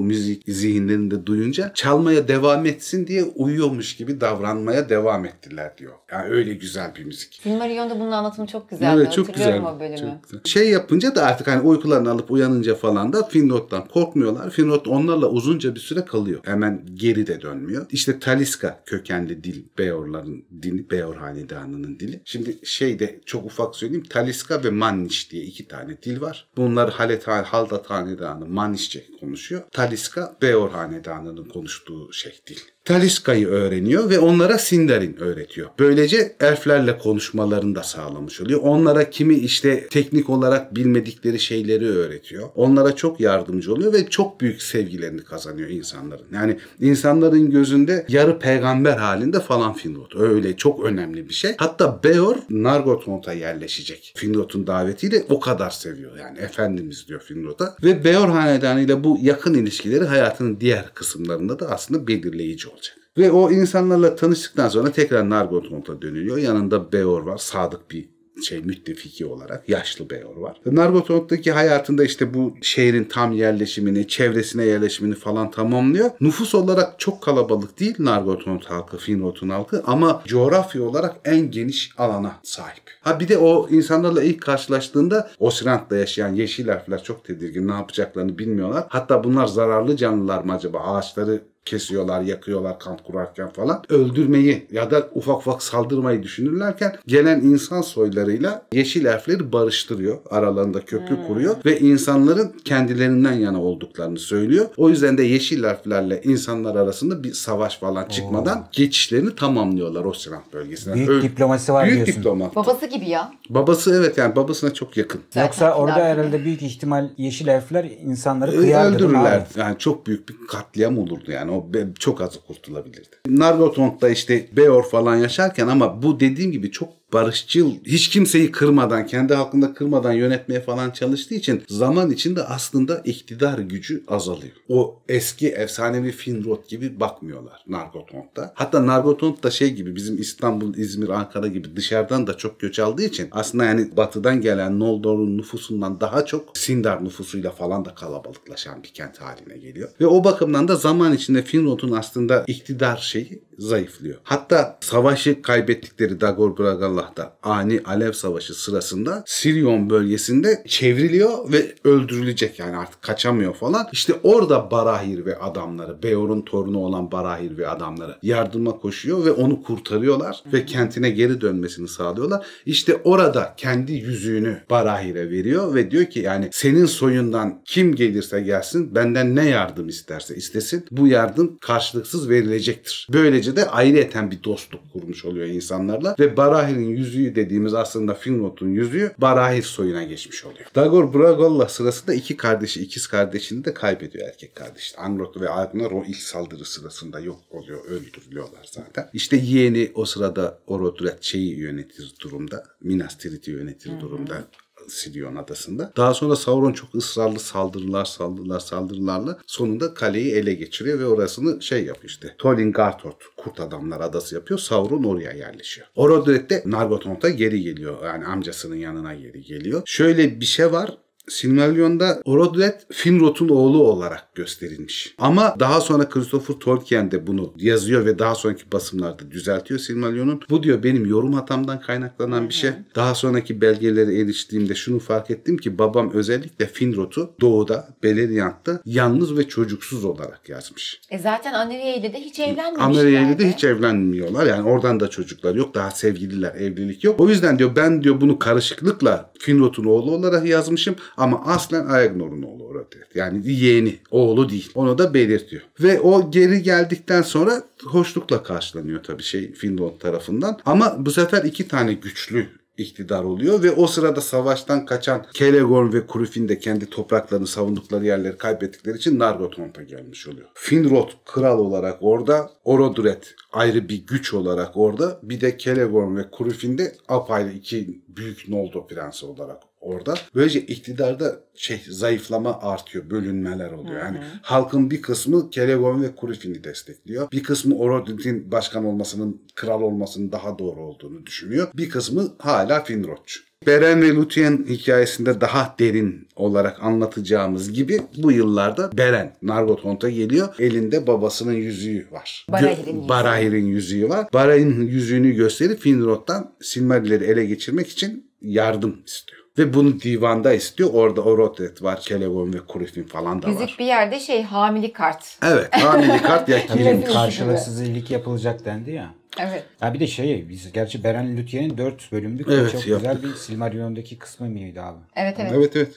müzik 0.00 0.42
zihinlerinde 0.48 1.26
duyunca 1.26 1.72
çalmaya 1.74 2.28
devam 2.28 2.66
etsin 2.66 3.06
diye 3.06 3.24
uyuyormuş 3.24 3.96
gibi 3.96 4.20
davranmaya 4.20 4.88
devam 4.88 5.24
ettiler 5.24 5.78
diyor. 5.78 5.92
Yani 6.12 6.28
öyle 6.28 6.54
güzel 6.54 6.94
bir 6.94 7.04
müzik. 7.04 7.40
Silmarillion'da 7.42 8.00
bunun 8.00 8.12
anlatımı 8.12 8.46
çok 8.46 8.70
güzeldi. 8.70 9.00
Evet 9.00 9.12
çok 9.12 9.34
güzel. 9.34 9.62
O 9.62 9.80
bölümü. 9.80 10.18
Çok. 10.30 10.46
Şey 10.48 10.70
yapınca 10.70 11.14
da 11.14 11.26
artık 11.26 11.46
hani 11.46 11.60
uykularını 11.60 12.10
alıp 12.10 12.30
uyanınca 12.30 12.74
falan 12.74 13.12
da 13.12 13.22
Finrod'dan 13.22 13.88
korkmuyorlar. 13.88 14.50
Finrod 14.50 14.86
onlarla 14.86 15.26
uzunca 15.26 15.74
bir 15.74 15.80
süre 15.80 16.04
kalıyor. 16.04 16.40
Hemen 16.44 16.82
geri 16.94 17.26
de 17.26 17.40
dönmüyor. 17.40 17.86
İşte 17.90 18.18
Taliska 18.18 18.80
kökenli 18.86 19.44
dil 19.44 19.64
Beor'ların 19.78 20.44
dili, 20.62 20.90
Beor 20.90 21.16
hanedanının 21.16 22.00
dili. 22.00 22.20
Şimdi 22.24 22.58
şeyde 22.64 23.20
çok 23.26 23.44
ufak 23.44 23.76
söyleyeyim. 23.76 24.04
Taliska 24.10 24.64
ve 24.64 24.70
Manniş 24.70 25.32
diye 25.32 25.44
iki 25.44 25.68
tane 25.68 26.02
dil 26.02 26.20
var. 26.20 26.48
Bunlar 26.56 26.90
Halet 26.90 27.28
Haldat 27.28 27.90
hanedanı 27.90 28.46
Mannişçe 28.46 29.06
konuşuyor. 29.20 29.62
Taliska 29.72 30.36
Beor 30.42 30.70
hanedanının 30.70 31.44
konuştuğu 31.44 32.12
şey 32.12 32.40
dil. 32.46 32.58
Taliska'yı 32.84 33.46
öğreniyor 33.46 34.10
ve 34.10 34.18
onlara 34.18 34.58
Sindarin 34.58 35.16
öğretiyor. 35.20 35.70
Böylece 35.78 36.36
elflerle 36.40 36.98
konuşmalarını 36.98 37.74
da 37.74 37.82
sağlamış 37.82 38.40
oluyor. 38.40 38.60
Onlara 38.62 39.10
kimi 39.10 39.34
işte 39.34 39.86
teknik 39.86 40.30
olarak 40.30 40.76
bilmedikleri 40.76 41.38
şeyleri 41.38 41.88
öğretiyor. 41.88 42.48
Onlara 42.54 42.96
çok 42.96 43.20
yardımcı 43.20 43.72
oluyor 43.72 43.92
ve 43.92 44.08
çok 44.08 44.40
büyük 44.40 44.62
sevgilerini 44.62 45.24
kazanıyor 45.24 45.68
insanların. 45.68 46.26
Yani 46.34 46.58
insanların 46.80 47.50
gözünde 47.50 48.06
yarı 48.08 48.38
peygamber 48.38 48.75
halinde 48.84 49.40
falan 49.40 49.72
Finrod. 49.72 50.12
Öyle 50.16 50.56
çok 50.56 50.84
önemli 50.84 51.28
bir 51.28 51.34
şey. 51.34 51.54
Hatta 51.58 52.00
Beor 52.04 52.36
Nargothrond'a 52.50 53.32
yerleşecek. 53.32 54.12
Finrod'un 54.16 54.66
davetiyle 54.66 55.24
o 55.28 55.40
kadar 55.40 55.70
seviyor. 55.70 56.16
Yani 56.18 56.38
Efendimiz 56.38 57.08
diyor 57.08 57.20
Finrod'a. 57.20 57.76
Ve 57.82 58.04
Beor 58.04 58.28
hanedanıyla 58.28 59.04
bu 59.04 59.18
yakın 59.22 59.54
ilişkileri 59.54 60.04
hayatının 60.04 60.60
diğer 60.60 60.94
kısımlarında 60.94 61.58
da 61.58 61.70
aslında 61.70 62.06
belirleyici 62.06 62.68
olacak. 62.68 62.96
Ve 63.18 63.30
o 63.30 63.50
insanlarla 63.50 64.16
tanıştıktan 64.16 64.68
sonra 64.68 64.92
tekrar 64.92 65.30
Nargothrond'a 65.30 66.02
dönülüyor. 66.02 66.38
Yanında 66.38 66.92
Beor 66.92 67.22
var. 67.22 67.38
Sadık 67.38 67.90
bir 67.90 68.15
şey 68.42 68.60
müttefiki 68.60 69.26
olarak 69.26 69.68
yaşlı 69.68 70.10
Beor 70.10 70.36
var. 70.36 70.60
Nargothrond'daki 70.66 71.52
hayatında 71.52 72.04
işte 72.04 72.34
bu 72.34 72.54
şehrin 72.62 73.04
tam 73.04 73.32
yerleşimini, 73.32 74.08
çevresine 74.08 74.64
yerleşimini 74.64 75.14
falan 75.14 75.50
tamamlıyor. 75.50 76.10
Nüfus 76.20 76.54
olarak 76.54 77.00
çok 77.00 77.22
kalabalık 77.22 77.80
değil 77.80 77.94
Nargothrond 77.98 78.62
halkı, 78.64 78.96
Finrod'un 78.96 79.48
halkı 79.48 79.82
ama 79.86 80.22
coğrafya 80.26 80.82
olarak 80.82 81.16
en 81.24 81.50
geniş 81.50 81.90
alana 81.98 82.32
sahip. 82.42 82.82
Ha 83.00 83.20
bir 83.20 83.28
de 83.28 83.38
o 83.38 83.68
insanlarla 83.70 84.22
ilk 84.22 84.42
karşılaştığında 84.42 85.30
Osirant'ta 85.38 85.96
yaşayan 85.96 86.34
yeşil 86.34 86.68
elfler 86.68 87.02
çok 87.02 87.24
tedirgin. 87.24 87.68
Ne 87.68 87.72
yapacaklarını 87.72 88.38
bilmiyorlar. 88.38 88.84
Hatta 88.88 89.24
bunlar 89.24 89.46
zararlı 89.46 89.96
canlılar 89.96 90.44
mı 90.44 90.52
acaba? 90.52 90.78
Ağaçları 90.78 91.42
kesiyorlar, 91.66 92.20
yakıyorlar 92.20 92.78
kan 92.78 92.96
kurarken 93.06 93.48
falan. 93.48 93.82
Öldürmeyi 93.88 94.66
ya 94.72 94.90
da 94.90 95.08
ufak 95.14 95.36
ufak 95.36 95.62
saldırmayı 95.62 96.22
düşünürlerken 96.22 96.96
gelen 97.06 97.40
insan 97.40 97.80
soylarıyla 97.82 98.62
yeşil 98.72 99.04
elfleri 99.04 99.52
barıştırıyor. 99.52 100.16
Aralarında 100.30 100.80
köprü 100.84 101.26
kuruyor 101.26 101.56
ve 101.64 101.78
insanların 101.80 102.52
kendilerinden 102.64 103.32
yana 103.32 103.62
olduklarını 103.62 104.18
söylüyor. 104.18 104.66
O 104.76 104.88
yüzden 104.88 105.18
de 105.18 105.22
yeşil 105.22 105.64
elflerle 105.64 106.20
insanlar 106.24 106.74
arasında 106.74 107.24
bir 107.24 107.32
savaş 107.32 107.78
falan 107.78 108.08
çıkmadan 108.08 108.68
geçişlerini 108.72 109.34
tamamlıyorlar 109.34 110.04
o 110.04 110.12
Sinan 110.12 110.42
bölgesine. 110.52 110.94
Büyük 110.94 111.08
Öl- 111.10 111.22
diplomasi 111.22 111.72
var 111.72 111.84
Büyük 111.86 111.96
diyorsun. 111.96 112.14
diplomat. 112.16 112.56
Babası 112.56 112.86
gibi 112.86 113.08
ya. 113.08 113.32
Babası 113.50 113.94
evet 114.00 114.18
yani 114.18 114.36
babasına 114.36 114.74
çok 114.74 114.96
yakın. 114.96 115.20
Zaten 115.30 115.46
Yoksa 115.46 115.74
orada 115.74 115.94
herhalde 116.04 116.44
büyük 116.44 116.62
ihtimal 116.62 117.08
yeşil 117.16 117.46
elfler 117.48 117.84
insanları 118.04 118.50
kıyardı. 118.60 118.96
Öldürürler. 118.96 119.46
Yani 119.56 119.78
çok 119.78 120.06
büyük 120.06 120.28
bir 120.28 120.34
katliam 120.48 120.98
olurdu 120.98 121.30
yani. 121.30 121.50
O 121.56 121.74
be- 121.74 121.86
çok 121.98 122.20
az 122.20 122.38
kurtulabilirdi. 122.46 123.16
Nargothrond'da 123.28 124.08
işte 124.08 124.46
Beor 124.56 124.82
falan 124.82 125.16
yaşarken 125.16 125.68
ama 125.68 126.02
bu 126.02 126.20
dediğim 126.20 126.52
gibi 126.52 126.70
çok 126.70 126.88
barışçıl, 127.12 127.74
hiç 127.86 128.08
kimseyi 128.08 128.52
kırmadan, 128.52 129.06
kendi 129.06 129.34
halkında 129.34 129.74
kırmadan 129.74 130.12
yönetmeye 130.12 130.60
falan 130.60 130.90
çalıştığı 130.90 131.34
için 131.34 131.62
zaman 131.68 132.10
içinde 132.10 132.42
aslında 132.42 132.98
iktidar 133.04 133.58
gücü 133.58 134.04
azalıyor. 134.08 134.52
O 134.68 134.98
eski 135.08 135.48
efsanevi 135.48 136.12
Finrod 136.12 136.68
gibi 136.68 137.00
bakmıyorlar 137.00 137.64
Nargothrond'da. 137.66 138.52
Hatta 138.54 138.86
Nargothrond 138.86 139.42
da 139.42 139.50
şey 139.50 139.74
gibi 139.74 139.96
bizim 139.96 140.20
İstanbul, 140.20 140.74
İzmir, 140.74 141.08
Ankara 141.08 141.46
gibi 141.46 141.76
dışarıdan 141.76 142.26
da 142.26 142.36
çok 142.36 142.60
göç 142.60 142.78
aldığı 142.78 143.02
için 143.02 143.28
aslında 143.32 143.64
yani 143.64 143.96
batıdan 143.96 144.40
gelen 144.40 144.80
Noldor'un 144.80 145.38
nüfusundan 145.38 146.00
daha 146.00 146.24
çok 146.24 146.56
Sindar 146.58 147.04
nüfusuyla 147.04 147.50
falan 147.50 147.84
da 147.84 147.94
kalabalıklaşan 147.94 148.82
bir 148.82 148.88
kent 148.88 149.20
haline 149.20 149.58
geliyor. 149.58 149.88
Ve 150.00 150.06
o 150.06 150.24
bakımdan 150.24 150.68
da 150.68 150.76
zaman 150.76 151.12
içinde 151.12 151.42
Finrod'un 151.42 151.92
aslında 151.92 152.44
iktidar 152.46 152.96
şeyi 152.96 153.42
zayıflıyor. 153.58 154.16
Hatta 154.22 154.78
savaşı 154.80 155.42
kaybettikleri 155.42 156.20
Dagor 156.20 156.58
Bragallah'ta 156.58 157.36
ani 157.42 157.80
Alev 157.84 158.12
Savaşı 158.12 158.54
sırasında 158.54 159.24
Sirion 159.26 159.90
bölgesinde 159.90 160.64
çevriliyor 160.68 161.52
ve 161.52 161.74
öldürülecek 161.84 162.58
yani 162.58 162.76
artık 162.76 163.02
kaçamıyor 163.02 163.54
falan. 163.54 163.86
İşte 163.92 164.14
orada 164.22 164.70
Barahir 164.70 165.24
ve 165.26 165.38
adamları, 165.38 166.02
Beor'un 166.02 166.42
torunu 166.42 166.78
olan 166.78 167.12
Barahir 167.12 167.58
ve 167.58 167.68
adamları 167.68 168.16
yardıma 168.22 168.78
koşuyor 168.78 169.24
ve 169.24 169.30
onu 169.30 169.62
kurtarıyorlar 169.62 170.42
ve 170.52 170.66
kentine 170.66 171.10
geri 171.10 171.40
dönmesini 171.40 171.88
sağlıyorlar. 171.88 172.46
İşte 172.66 173.00
orada 173.04 173.54
kendi 173.56 173.92
yüzüğünü 173.92 174.62
Barahir'e 174.70 175.30
veriyor 175.30 175.74
ve 175.74 175.90
diyor 175.90 176.04
ki 176.04 176.20
yani 176.20 176.48
senin 176.52 176.86
soyundan 176.86 177.62
kim 177.64 177.94
gelirse 177.94 178.40
gelsin 178.40 178.94
benden 178.94 179.36
ne 179.36 179.48
yardım 179.48 179.88
isterse 179.88 180.36
istesin 180.36 180.84
bu 180.90 181.06
yardım 181.06 181.58
karşılıksız 181.60 182.28
verilecektir. 182.28 183.08
Böylece 183.12 183.45
de 183.56 183.70
ayrıyeten 183.70 184.30
bir 184.30 184.44
dostluk 184.44 184.80
kurmuş 184.92 185.24
oluyor 185.24 185.46
insanlarla 185.46 186.16
ve 186.18 186.36
Barahir'in 186.36 186.88
yüzüğü 186.88 187.34
dediğimiz 187.34 187.74
aslında 187.74 188.14
Finrod'un 188.14 188.68
yüzüğü 188.68 189.12
Barahir 189.18 189.62
soyuna 189.62 190.02
geçmiş 190.02 190.44
oluyor. 190.44 190.66
Dagor 190.74 191.14
Bragolla 191.14 191.68
sırasında 191.68 192.14
iki 192.14 192.36
kardeşi, 192.36 192.82
ikiz 192.82 193.06
kardeşini 193.06 193.64
de 193.64 193.74
kaybediyor 193.74 194.28
erkek 194.28 194.54
kardeş. 194.54 194.94
Angrot 194.98 195.40
ve 195.40 195.50
Agnar 195.50 195.90
o 195.90 196.04
ilk 196.08 196.16
saldırı 196.16 196.64
sırasında 196.64 197.20
yok 197.20 197.40
oluyor, 197.50 197.84
öldürülüyorlar 197.84 198.68
zaten. 198.72 199.10
İşte 199.12 199.36
yeğeni 199.36 199.90
o 199.94 200.04
sırada 200.04 200.58
Orodret 200.66 201.22
şeyi 201.22 201.58
yönetir 201.58 202.14
durumda. 202.20 202.64
Minas 202.80 203.18
Tirith'i 203.18 203.50
yönetir 203.50 204.00
durumda. 204.00 204.44
Sirion 204.88 205.36
adasında. 205.36 205.92
Daha 205.96 206.14
sonra 206.14 206.36
Sauron 206.36 206.72
çok 206.72 206.94
ısrarlı 206.94 207.38
saldırılar, 207.38 208.04
saldırılar, 208.04 208.60
saldırılarla 208.60 209.38
sonunda 209.46 209.94
kaleyi 209.94 210.32
ele 210.32 210.54
geçiriyor 210.54 210.98
ve 210.98 211.06
orasını 211.06 211.62
şey 211.62 211.84
yapıyor 211.84 212.10
işte. 212.10 212.34
Tolin 212.38 212.72
Garthort, 212.72 213.16
Kurt 213.36 213.60
Adamlar 213.60 214.00
Adası 214.00 214.34
yapıyor. 214.34 214.60
Sauron 214.60 215.04
oraya 215.04 215.32
yerleşiyor. 215.32 215.88
Orodret 215.96 216.50
de 216.50 216.62
Nargothrond'a 216.66 217.28
geri 217.28 217.62
geliyor. 217.62 218.04
Yani 218.04 218.24
amcasının 218.26 218.76
yanına 218.76 219.14
geri 219.14 219.42
geliyor. 219.42 219.82
Şöyle 219.86 220.40
bir 220.40 220.46
şey 220.46 220.72
var. 220.72 220.98
Silmarillion'da 221.28 222.22
Orodret 222.24 222.86
Finrod'un 222.92 223.48
oğlu 223.48 223.82
olarak 223.82 224.34
gösterilmiş. 224.34 225.14
Ama 225.18 225.56
daha 225.60 225.80
sonra 225.80 226.08
Christopher 226.08 226.54
Tolkien 226.54 227.10
de 227.10 227.26
bunu 227.26 227.52
yazıyor 227.56 228.06
ve 228.06 228.18
daha 228.18 228.34
sonraki 228.34 228.72
basımlarda 228.72 229.30
düzeltiyor 229.30 229.80
Silmarillion'un. 229.80 230.40
Bu 230.50 230.62
diyor 230.62 230.82
benim 230.82 231.06
yorum 231.06 231.32
hatamdan 231.32 231.80
kaynaklanan 231.80 232.48
bir 232.48 232.54
şey. 232.54 232.70
Daha 232.94 233.14
sonraki 233.14 233.60
belgelere 233.60 234.20
eriştiğimde 234.20 234.74
şunu 234.74 234.98
fark 234.98 235.30
ettim 235.30 235.56
ki 235.56 235.78
babam 235.78 236.10
özellikle 236.12 236.66
Finrod'u 236.66 237.34
doğuda, 237.40 237.88
Beleriand'da 238.02 238.80
yalnız 238.84 239.38
ve 239.38 239.48
çocuksuz 239.48 240.04
olarak 240.04 240.48
yazmış. 240.48 241.00
E 241.10 241.18
zaten 241.18 241.52
Aneriye 241.52 241.96
ile 241.98 242.12
de 242.12 242.20
hiç 242.20 242.40
evlenmemişler. 242.40 242.84
Amerika 242.84 243.20
ile 243.20 243.38
de 243.38 243.52
hiç 243.52 243.64
evlenmiyorlar. 243.64 244.46
Yani 244.46 244.68
oradan 244.68 245.00
da 245.00 245.10
çocuklar 245.10 245.54
yok. 245.54 245.74
Daha 245.74 245.90
sevgililer, 245.90 246.54
evlilik 246.54 247.04
yok. 247.04 247.20
O 247.20 247.28
yüzden 247.28 247.58
diyor 247.58 247.76
ben 247.76 248.02
diyor 248.02 248.20
bunu 248.20 248.38
karışıklıkla 248.38 249.30
Finrod'un 249.38 249.84
oğlu 249.84 250.10
olarak 250.10 250.46
yazmışım 250.46 250.96
ama 251.16 251.44
aslen 251.44 251.86
Aegnor'un 251.86 252.42
oğlu 252.42 252.64
Orodret. 252.64 253.16
Yani 253.16 253.52
yeğeni, 253.52 253.96
oğlu 254.10 254.48
değil. 254.48 254.70
Onu 254.74 254.98
da 254.98 255.14
belirtiyor. 255.14 255.62
Ve 255.80 256.00
o 256.00 256.30
geri 256.30 256.62
geldikten 256.62 257.22
sonra 257.22 257.62
hoşlukla 257.84 258.42
karşılanıyor 258.42 259.02
tabii 259.02 259.22
şey 259.22 259.52
Finrod 259.52 260.00
tarafından. 260.00 260.58
Ama 260.66 260.96
bu 260.98 261.10
sefer 261.10 261.44
iki 261.44 261.68
tane 261.68 261.92
güçlü 261.92 262.48
iktidar 262.78 263.24
oluyor 263.24 263.62
ve 263.62 263.70
o 263.70 263.86
sırada 263.86 264.20
savaştan 264.20 264.86
kaçan 264.86 265.26
Kelegorn 265.34 265.92
ve 265.92 266.06
Kurufin 266.06 266.48
de 266.48 266.58
kendi 266.58 266.86
topraklarını 266.86 267.46
savundukları 267.46 268.06
yerleri 268.06 268.38
kaybettikleri 268.38 268.96
için 268.96 269.18
Nargothrond'a 269.18 269.82
gelmiş 269.82 270.28
oluyor. 270.28 270.46
Finrod 270.54 271.08
kral 271.24 271.58
olarak 271.58 271.98
orada, 272.00 272.50
Orodret 272.64 273.34
ayrı 273.52 273.88
bir 273.88 274.06
güç 274.06 274.34
olarak 274.34 274.76
orada, 274.76 275.20
bir 275.22 275.40
de 275.40 275.56
Kelegorn 275.56 276.16
ve 276.16 276.30
Kurufin 276.30 276.78
de 276.78 276.92
apayrı 277.08 277.52
iki 277.52 278.02
büyük 278.08 278.48
Noldor 278.48 278.88
prensi 278.88 279.26
olarak 279.26 279.62
orada. 279.80 280.14
Böylece 280.34 280.60
iktidarda 280.60 281.40
şey 281.54 281.80
zayıflama 281.88 282.60
artıyor, 282.62 283.10
bölünmeler 283.10 283.72
oluyor. 283.72 284.00
Yani 284.00 284.18
halkın 284.42 284.90
bir 284.90 285.02
kısmı 285.02 285.50
Kelegorn 285.50 286.02
ve 286.02 286.14
Kurufin'i 286.14 286.64
destekliyor. 286.64 287.30
Bir 287.32 287.42
kısmı 287.42 287.78
Orodrit'in 287.78 288.52
başkan 288.52 288.84
olmasının, 288.84 289.42
kral 289.54 289.82
olmasının 289.82 290.32
daha 290.32 290.58
doğru 290.58 290.80
olduğunu 290.80 291.26
düşünüyor. 291.26 291.68
Bir 291.74 291.88
kısmı 291.88 292.34
hala 292.38 292.84
Finrodçu. 292.84 293.40
Beren 293.66 294.02
ve 294.02 294.08
Luthien 294.08 294.66
hikayesinde 294.68 295.40
daha 295.40 295.74
derin 295.78 296.28
olarak 296.36 296.82
anlatacağımız 296.82 297.72
gibi 297.72 298.00
bu 298.16 298.32
yıllarda 298.32 298.90
Beren 298.98 299.36
Nargothrond'a 299.42 300.10
geliyor. 300.10 300.54
Elinde 300.58 301.06
babasının 301.06 301.52
yüzüğü 301.52 302.06
var. 302.12 302.46
Barahir'in 302.50 302.94
yüzüğü. 302.94 303.08
Barahir'in 303.08 303.66
yüzüğü 303.66 304.08
var. 304.08 304.28
Barahir'in 304.32 304.86
yüzüğünü 304.86 305.32
gösterip 305.32 305.80
Finrod'dan 305.80 306.52
Silmarilleri 306.60 307.24
ele 307.24 307.46
geçirmek 307.46 307.88
için 307.88 308.30
yardım 308.42 309.02
istiyor. 309.06 309.42
Ve 309.58 309.74
bunu 309.74 310.00
divanda 310.00 310.52
istiyor. 310.52 310.90
Orada 310.92 311.20
Orodret 311.20 311.82
var, 311.82 312.00
Celeborn 312.00 312.52
ve 312.52 312.58
Kurufin 312.68 313.04
falan 313.04 313.42
da 313.42 313.46
var. 313.46 313.52
Yüzük 313.52 313.78
bir 313.78 313.84
yerde 313.84 314.20
şey 314.20 314.42
hamili 314.42 314.92
kart. 314.92 315.38
Evet, 315.42 315.68
hamile 315.72 316.22
kart 316.22 316.48
ya 316.48 316.66
kilim. 316.66 317.04
Karşılıksız 317.04 317.80
iyilik 317.80 318.10
yapılacak 318.10 318.64
dendi 318.64 318.90
ya. 318.90 319.14
Evet. 319.38 319.64
Ya 319.82 319.94
bir 319.94 320.00
de 320.00 320.06
şey, 320.06 320.48
biz 320.48 320.72
gerçi 320.72 321.04
Beren 321.04 321.36
Lütyen'in 321.36 321.78
4 321.78 322.12
bölümlük 322.12 322.48
Evet, 322.48 322.72
çok 322.72 322.86
yaptık. 322.86 323.12
güzel 323.12 323.30
bir 323.30 323.36
Silmarillion'daki 323.36 324.18
kısmı 324.18 324.48
mıydı 324.50 324.80
abi? 324.82 324.98
Evet 325.16 325.36
evet. 325.40 325.52
Evet 325.54 325.76
evet. 325.76 325.94